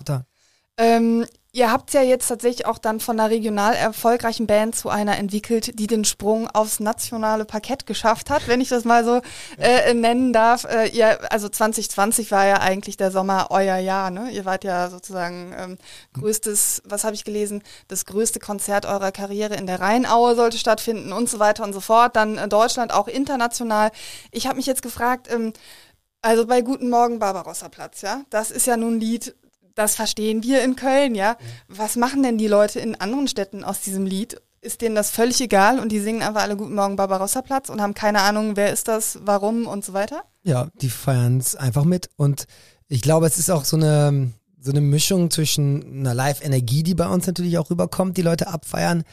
[0.76, 1.24] Ähm,
[1.57, 5.78] Ihr habt ja jetzt tatsächlich auch dann von einer regional erfolgreichen Band zu einer entwickelt,
[5.78, 9.22] die den Sprung aufs nationale Parkett geschafft hat, wenn ich das mal so
[9.57, 10.64] äh, nennen darf.
[10.64, 14.28] Äh, ihr, also 2020 war ja eigentlich der Sommer euer Jahr, ne?
[14.32, 15.78] Ihr wart ja sozusagen ähm,
[16.12, 21.14] größtes, was habe ich gelesen, das größte Konzert eurer Karriere in der Rheinaue sollte stattfinden
[21.14, 22.16] und so weiter und so fort.
[22.16, 23.92] Dann äh, Deutschland auch international.
[24.30, 25.54] Ich habe mich jetzt gefragt, ähm,
[26.20, 29.34] also bei Guten Morgen Barbarossa Platz, ja, das ist ja nun ein Lied,
[29.77, 31.37] das verstehen wir in Köln, ja.
[31.68, 34.41] Was machen denn die Leute in anderen Städten aus diesem Lied?
[34.62, 37.81] Ist denen das völlig egal und die singen einfach alle Guten Morgen Barbarossa Platz und
[37.81, 40.24] haben keine Ahnung, wer ist das, warum und so weiter?
[40.43, 42.47] Ja, die feiern es einfach mit und
[42.89, 47.07] ich glaube, es ist auch so eine, so eine Mischung zwischen einer Live-Energie, die bei
[47.07, 49.05] uns natürlich auch rüberkommt, die Leute abfeiern,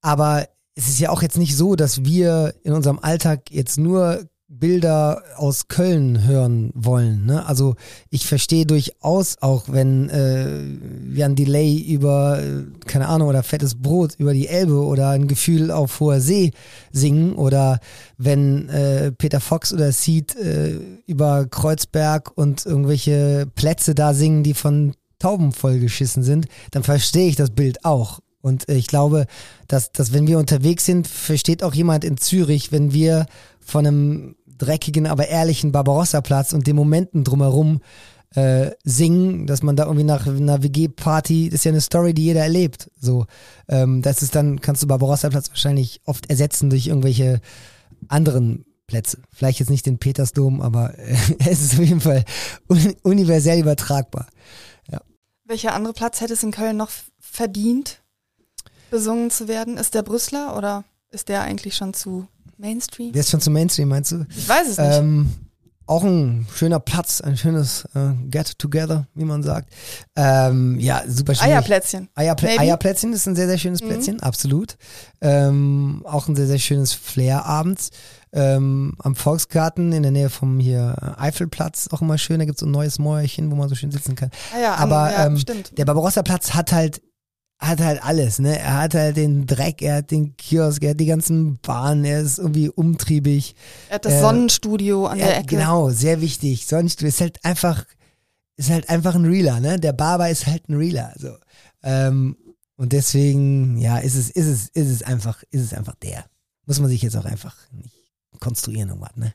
[0.00, 4.24] aber es ist ja auch jetzt nicht so, dass wir in unserem Alltag jetzt nur
[4.58, 7.26] Bilder aus Köln hören wollen.
[7.26, 7.44] Ne?
[7.46, 7.74] Also
[8.10, 10.46] ich verstehe durchaus auch, wenn äh,
[11.02, 15.28] wir ein Delay über, äh, keine Ahnung, oder fettes Brot über die Elbe oder ein
[15.28, 16.52] Gefühl auf hoher See
[16.92, 17.80] singen oder
[18.16, 24.54] wenn äh, Peter Fox oder Seed äh, über Kreuzberg und irgendwelche Plätze da singen, die
[24.54, 28.20] von Tauben vollgeschissen sind, dann verstehe ich das Bild auch.
[28.44, 29.26] Und äh, ich glaube,
[29.68, 33.26] dass, dass wenn wir unterwegs sind, versteht auch jemand in Zürich, wenn wir
[33.58, 37.80] von einem dreckigen, aber ehrlichen Barbarossa-Platz und den Momenten drumherum
[38.34, 42.42] äh, singen, dass man da irgendwie nach einer WG-Party, ist ja eine Story, die jeder
[42.42, 42.90] erlebt.
[43.00, 43.26] So,
[43.68, 47.40] ähm, das ist dann, kannst du Barbarossa-Platz wahrscheinlich oft ersetzen durch irgendwelche
[48.08, 49.18] anderen Plätze.
[49.32, 51.16] Vielleicht jetzt nicht den Petersdom, aber äh,
[51.48, 52.24] es ist auf jeden Fall
[52.68, 54.26] un universell übertragbar.
[54.90, 55.00] Ja.
[55.44, 56.90] Welcher andere Platz hätte es in Köln noch
[57.20, 58.02] verdient,
[58.90, 59.76] besungen zu werden?
[59.76, 62.26] Ist der Brüsseler oder ist der eigentlich schon zu
[62.58, 63.12] Mainstream?
[63.12, 64.26] Der ist schon zu Mainstream, meinst du?
[64.36, 64.92] Ich weiß es nicht.
[64.92, 65.30] Ähm,
[65.86, 69.70] auch ein schöner Platz, ein schönes äh, Get-Together, wie man sagt.
[70.16, 71.44] Ähm, ja, super schön.
[71.44, 72.08] Eierplätzchen.
[72.14, 73.88] Eierplä Eierplätzchen ist ein sehr, sehr schönes mhm.
[73.88, 74.76] Plätzchen, absolut.
[75.20, 77.90] Ähm, auch ein sehr, sehr schönes Flair abends.
[78.32, 82.38] Ähm, am Volksgarten in der Nähe vom hier Eifelplatz, auch immer schön.
[82.38, 84.30] Da gibt es so ein neues Mäuerchen, wo man so schön sitzen kann.
[84.54, 85.44] Ah ja, Aber ja, ähm,
[85.76, 87.02] der Barbarossa-Platz hat halt
[87.66, 88.58] hat halt alles, ne?
[88.58, 92.20] Er hat halt den Dreck, er hat den Kiosk, er hat die ganzen Bahnen, er
[92.20, 93.54] ist irgendwie umtriebig.
[93.88, 95.56] Er hat das äh, Sonnenstudio an der Ecke.
[95.56, 96.66] Genau, sehr wichtig.
[96.66, 97.84] Sonnenstudio ist halt einfach,
[98.56, 99.78] ist halt einfach ein Reeler, ne?
[99.78, 101.36] Der Barber ist halt ein Reeler, so.
[101.82, 102.36] Ähm,
[102.76, 106.24] Und deswegen, ja, ist es, ist es, ist es einfach, ist es einfach der.
[106.66, 107.94] Muss man sich jetzt auch einfach nicht
[108.40, 109.32] konstruieren irgendwas, ne?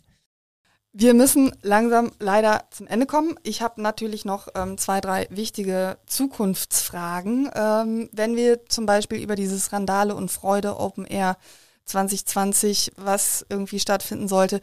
[0.99, 3.39] Wir müssen langsam leider zum Ende kommen.
[3.43, 7.49] Ich habe natürlich noch ähm, zwei, drei wichtige Zukunftsfragen.
[7.55, 11.37] Ähm, wenn wir zum Beispiel über dieses Randale und Freude Open Air
[11.85, 14.59] 2020, was irgendwie stattfinden sollte,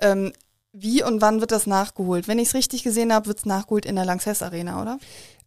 [0.00, 0.32] ähm,
[0.72, 2.28] wie und wann wird das nachgeholt?
[2.28, 5.00] Wenn ich es richtig gesehen habe, wird es nachgeholt in der Lanxess Arena, oder?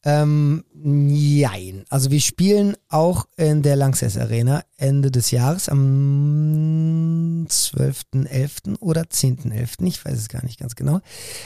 [0.04, 1.86] Ähm, nein.
[1.90, 7.03] Also wir spielen auch in der Lanxess Arena Ende des Jahres am
[7.48, 8.80] 12.11.
[8.80, 9.86] oder 10.11.
[9.86, 11.02] Ich weiß es gar nicht ganz genau.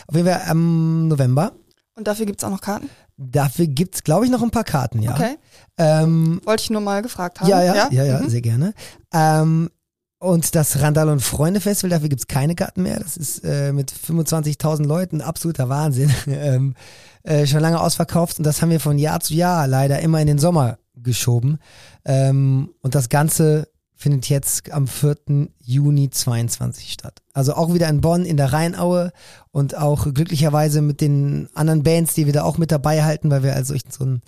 [0.08, 1.54] Auf jeden Fall am November.
[1.96, 2.90] Und dafür gibt es auch noch Karten?
[3.18, 5.14] Dafür gibt es, glaube ich, noch ein paar Karten, ja.
[5.14, 5.38] Okay.
[5.78, 7.50] Ähm, Wollte ich nur mal gefragt haben.
[7.50, 8.30] Ja, ja, ja, ja, ja mhm.
[8.30, 8.74] sehr gerne.
[9.12, 9.72] Ähm,
[10.20, 13.00] und das Randall und Freunde Festival, dafür gibt's keine Karten mehr.
[13.00, 16.12] Das ist äh, mit 25.000 Leuten absoluter Wahnsinn.
[16.28, 16.76] ähm,
[17.24, 20.28] äh, schon lange ausverkauft und das haben wir von Jahr zu Jahr leider immer in
[20.28, 21.60] den Sommer geschoben.
[22.06, 23.68] Ähm, und das Ganze
[23.98, 25.50] findet jetzt am 4.
[25.60, 27.22] Juni 22 statt.
[27.34, 29.12] Also auch wieder in Bonn in der Rheinaue
[29.52, 33.42] und auch glücklicherweise mit den anderen Bands, die wir da auch mit dabei halten, weil
[33.42, 34.22] wir also so ein,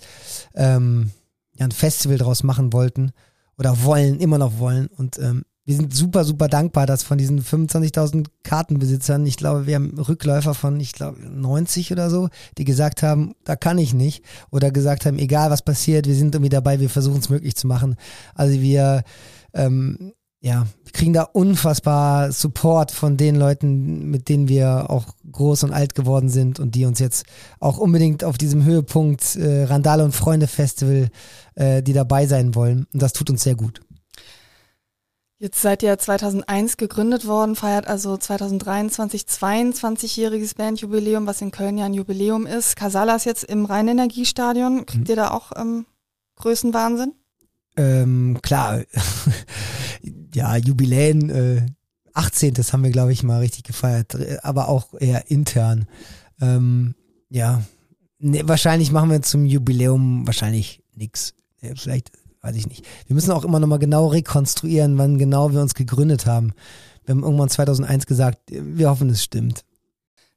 [0.54, 1.12] ähm,
[1.54, 3.12] ja, ein Festival draus machen wollten
[3.56, 4.88] oder wollen, immer noch wollen.
[4.88, 9.76] Und ähm, wir sind super, super dankbar, dass von diesen 25.000 Kartenbesitzern, ich glaube, wir
[9.76, 14.24] haben Rückläufer von, ich glaube, 90 oder so, die gesagt haben, da kann ich nicht.
[14.50, 17.68] Oder gesagt haben, egal was passiert, wir sind irgendwie dabei, wir versuchen es möglich zu
[17.68, 17.94] machen.
[18.34, 19.04] Also wir,
[19.54, 25.64] ähm, ja, wir kriegen da unfassbar Support von den Leuten, mit denen wir auch groß
[25.64, 27.26] und alt geworden sind und die uns jetzt
[27.58, 31.10] auch unbedingt auf diesem Höhepunkt äh, Randale und Freunde Festival,
[31.56, 32.86] äh, die dabei sein wollen.
[32.92, 33.82] Und das tut uns sehr gut.
[35.38, 41.86] Jetzt seid ihr 2001 gegründet worden, feiert also 2023 22-jähriges Bandjubiläum, was in Köln ja
[41.86, 42.76] ein Jubiläum ist.
[42.76, 44.84] Casala ist jetzt im Rheinenergiestadion.
[44.84, 45.10] Kriegt mhm.
[45.10, 45.86] ihr da auch ähm,
[46.36, 47.14] Größenwahnsinn?
[47.76, 48.82] Ähm, klar.
[50.34, 51.66] ja, Jubiläen, äh,
[52.14, 52.54] 18.
[52.54, 55.86] Das haben wir, glaube ich, mal richtig gefeiert, aber auch eher intern.
[56.40, 56.94] Ähm,
[57.28, 57.62] ja,
[58.18, 61.34] nee, wahrscheinlich machen wir zum Jubiläum wahrscheinlich nichts.
[61.76, 62.10] Vielleicht
[62.42, 62.86] weiß ich nicht.
[63.06, 66.52] Wir müssen auch immer nochmal genau rekonstruieren, wann genau wir uns gegründet haben.
[67.04, 69.64] Wir haben irgendwann 2001 gesagt, wir hoffen, es stimmt.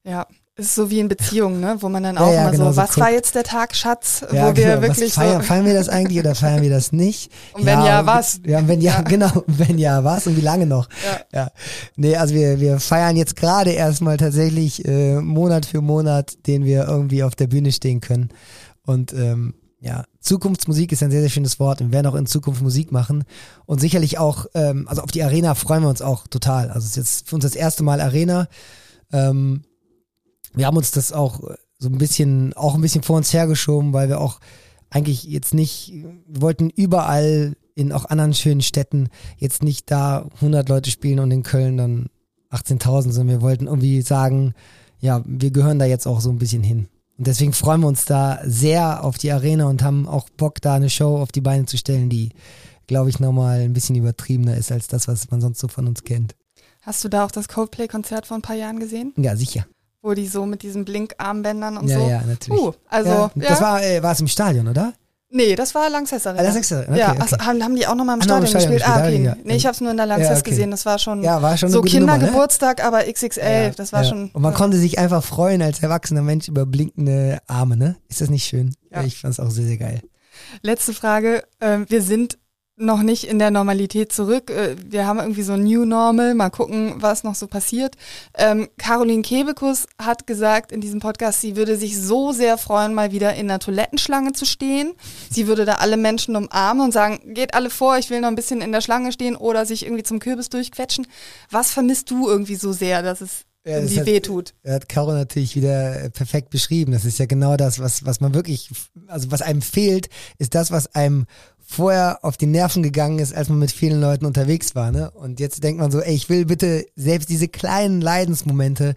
[0.03, 1.77] Ja, ist so wie in Beziehungen, ne?
[1.79, 4.21] wo man dann auch ja, ja, mal genau so, was war jetzt der Tag, Schatz,
[4.31, 4.81] ja, wo wir genau.
[4.83, 7.31] wirklich feiern, so feiern wir das eigentlich oder feiern wir das nicht?
[7.53, 8.39] Und wenn ja, was?
[8.45, 10.89] Ja, wenn ja, genau, wenn ja, was und wie lange noch?
[11.31, 11.39] Ja.
[11.39, 11.51] ja.
[11.95, 16.87] Nee, also wir, wir feiern jetzt gerade erstmal tatsächlich äh, Monat für Monat, den wir
[16.87, 18.29] irgendwie auf der Bühne stehen können.
[18.85, 21.79] Und ähm, ja, Zukunftsmusik ist ein sehr, sehr schönes Wort.
[21.79, 23.23] Wir werden auch in Zukunft Musik machen.
[23.65, 26.69] Und sicherlich auch, ähm, also auf die Arena freuen wir uns auch total.
[26.69, 28.47] Also es ist jetzt für uns das erste Mal Arena.
[29.11, 29.63] Ähm,
[30.53, 31.41] wir haben uns das auch
[31.79, 34.39] so ein bisschen, auch ein bisschen vor uns hergeschoben, weil wir auch
[34.89, 35.91] eigentlich jetzt nicht,
[36.27, 41.31] wir wollten überall in auch anderen schönen Städten jetzt nicht da 100 Leute spielen und
[41.31, 42.09] in Köln dann
[42.51, 44.53] 18.000, sondern wir wollten irgendwie sagen,
[44.99, 46.87] ja, wir gehören da jetzt auch so ein bisschen hin.
[47.17, 50.75] Und deswegen freuen wir uns da sehr auf die Arena und haben auch Bock, da
[50.75, 52.29] eine Show auf die Beine zu stellen, die,
[52.87, 56.03] glaube ich, nochmal ein bisschen übertriebener ist als das, was man sonst so von uns
[56.03, 56.35] kennt.
[56.81, 59.13] Hast du da auch das Coldplay-Konzert vor ein paar Jahren gesehen?
[59.17, 59.65] Ja, sicher.
[60.03, 62.07] Wo die so mit diesen Blink-Armbändern und ja, so.
[62.09, 62.61] Ja, natürlich.
[62.61, 64.93] Uh, also, ja, das war, äh, war es im Stadion, oder?
[65.29, 66.43] Nee, das war Lanxess Arena.
[66.43, 67.37] Ah, Lanxess Okay, ja, okay.
[67.39, 68.87] haben, haben die auch nochmal im, Stadion, Stadion gespielt?
[68.87, 69.23] Ah, okay.
[69.23, 69.35] Ja.
[69.43, 70.49] Nee, ich habe es nur in der Lanxess ja, okay.
[70.51, 70.71] gesehen.
[70.71, 72.83] Das war schon, ja, war schon so Kindergeburtstag, ne?
[72.83, 73.71] aber XXL.
[73.75, 74.29] das war schon.
[74.31, 77.95] Und man konnte sich einfach freuen als erwachsener Mensch über blinkende Arme, ne?
[78.09, 78.75] Ist das nicht schön?
[78.91, 79.03] Ja.
[79.03, 80.01] Ich fand es auch sehr, sehr geil.
[80.61, 81.43] Letzte Frage.
[81.61, 82.37] Ähm, wir sind
[82.75, 84.49] noch nicht in der Normalität zurück.
[84.49, 86.33] Äh, wir haben irgendwie so ein New Normal.
[86.33, 87.95] Mal gucken, was noch so passiert.
[88.35, 93.11] Ähm, Caroline Kebekus hat gesagt in diesem Podcast, sie würde sich so sehr freuen, mal
[93.11, 94.93] wieder in der Toilettenschlange zu stehen.
[95.29, 98.35] Sie würde da alle Menschen umarmen und sagen, geht alle vor, ich will noch ein
[98.35, 101.07] bisschen in der Schlange stehen oder sich irgendwie zum Kürbis durchquetschen.
[101.51, 104.53] Was vermisst du irgendwie so sehr, dass es ja, irgendwie hat, wehtut.
[104.65, 106.91] Hat Caro natürlich wieder perfekt beschrieben.
[106.91, 108.69] Das ist ja genau das, was, was man wirklich,
[109.07, 111.25] also was einem fehlt, ist das, was einem
[111.65, 114.91] vorher auf die Nerven gegangen ist, als man mit vielen Leuten unterwegs war.
[114.91, 115.11] Ne?
[115.11, 118.95] Und jetzt denkt man so, ey, ich will bitte selbst diese kleinen Leidensmomente,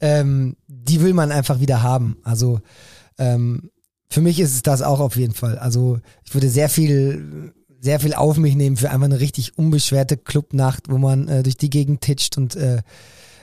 [0.00, 2.18] ähm, die will man einfach wieder haben.
[2.24, 2.60] Also
[3.18, 3.70] ähm,
[4.08, 5.58] für mich ist es das auch auf jeden Fall.
[5.58, 7.52] Also ich würde sehr viel
[7.82, 11.56] sehr viel auf mich nehmen für einfach eine richtig unbeschwerte Clubnacht, wo man äh, durch
[11.56, 12.82] die Gegend titscht und äh,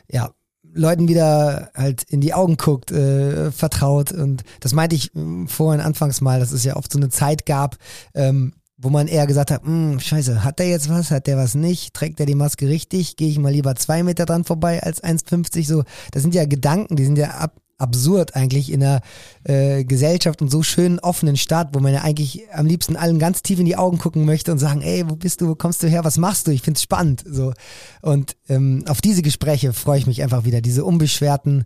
[0.10, 0.32] ja,
[0.78, 4.12] Leuten wieder halt in die Augen guckt, äh, vertraut.
[4.12, 7.46] Und das meinte ich äh, vorhin anfangs mal, dass es ja oft so eine Zeit
[7.46, 7.78] gab,
[8.14, 11.56] ähm, wo man eher gesagt hat, hm, scheiße, hat der jetzt was, hat der was
[11.56, 15.04] nicht, trägt er die Maske richtig, gehe ich mal lieber zwei Meter dran vorbei als
[15.04, 15.84] 1,50 so.
[16.12, 19.02] Das sind ja Gedanken, die sind ja ab, absurd eigentlich in einer
[19.44, 23.44] äh, Gesellschaft und so schönen offenen Stadt, wo man ja eigentlich am liebsten allen ganz
[23.44, 25.88] tief in die Augen gucken möchte und sagen, ey, wo bist du, wo kommst du
[25.88, 26.52] her, was machst du?
[26.52, 27.24] Ich find's spannend.
[27.26, 27.54] So.
[28.02, 31.66] Und ähm, auf diese Gespräche freue ich mich einfach wieder, diese unbeschwerten,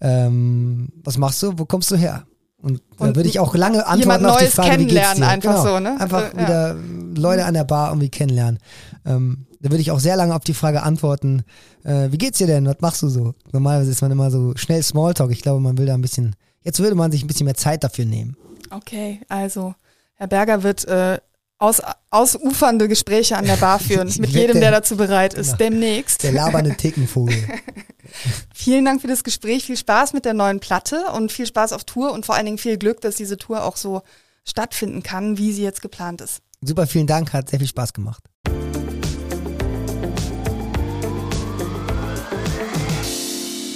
[0.00, 2.24] ähm, was machst du, wo kommst du her?
[2.62, 5.26] Und, und da würde ich auch lange antworten auf die Frage, wie geht's dir?
[5.26, 5.76] einfach genau.
[5.76, 5.98] so, ne?
[5.98, 6.40] Einfach ja.
[6.40, 6.76] wieder
[7.16, 8.58] Leute an der Bar irgendwie kennenlernen.
[9.06, 11.42] Ähm, da würde ich auch sehr lange auf die Frage antworten,
[11.84, 12.66] äh, wie geht's dir denn?
[12.66, 13.34] Was machst du so?
[13.52, 15.30] Normalerweise ist man immer so schnell Smalltalk.
[15.30, 17.84] Ich glaube, man will da ein bisschen, jetzt würde man sich ein bisschen mehr Zeit
[17.84, 18.36] dafür nehmen.
[18.70, 19.74] Okay, also
[20.14, 21.18] Herr Berger wird äh,
[21.58, 25.70] aus, ausufernde Gespräche an der Bar führen, mit jedem, der dazu bereit ist, genau.
[25.70, 26.22] demnächst.
[26.22, 27.36] Der labernde Tickenvogel.
[28.54, 31.84] Vielen Dank für das Gespräch, viel Spaß mit der neuen Platte und viel Spaß auf
[31.84, 34.02] Tour und vor allen Dingen viel Glück, dass diese Tour auch so
[34.44, 36.40] stattfinden kann, wie sie jetzt geplant ist.
[36.60, 38.24] Super, vielen Dank, hat sehr viel Spaß gemacht.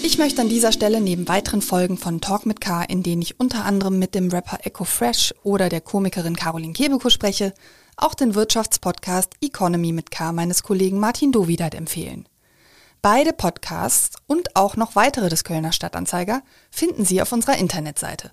[0.06, 3.40] Ich möchte an dieser Stelle neben weiteren Folgen von Talk mit K, in denen ich
[3.40, 7.54] unter anderem mit dem Rapper Echo Fresh oder der Komikerin Caroline Kebekus spreche,
[7.96, 12.28] auch den Wirtschaftspodcast Economy mit K meines Kollegen Martin Dovidat empfehlen.
[13.00, 18.32] Beide Podcasts und auch noch weitere des Kölner Stadtanzeiger finden Sie auf unserer Internetseite.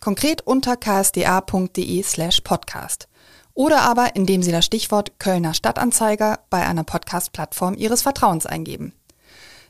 [0.00, 3.08] Konkret unter ksda.de slash podcast.
[3.52, 8.94] Oder aber indem Sie das Stichwort Kölner Stadtanzeiger bei einer Podcast-Plattform Ihres Vertrauens eingeben.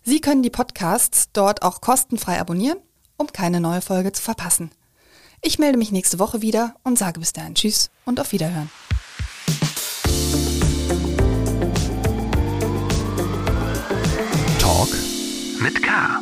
[0.02, 2.78] Sie können die Podcasts dort auch kostenfrei abonnieren,
[3.16, 4.70] um keine neue Folge zu verpassen.
[5.42, 8.70] Ich melde mich nächste Woche wieder und sage bis dahin Tschüss und auf Wiederhören.
[14.58, 14.88] Talk
[15.60, 16.20] mit K.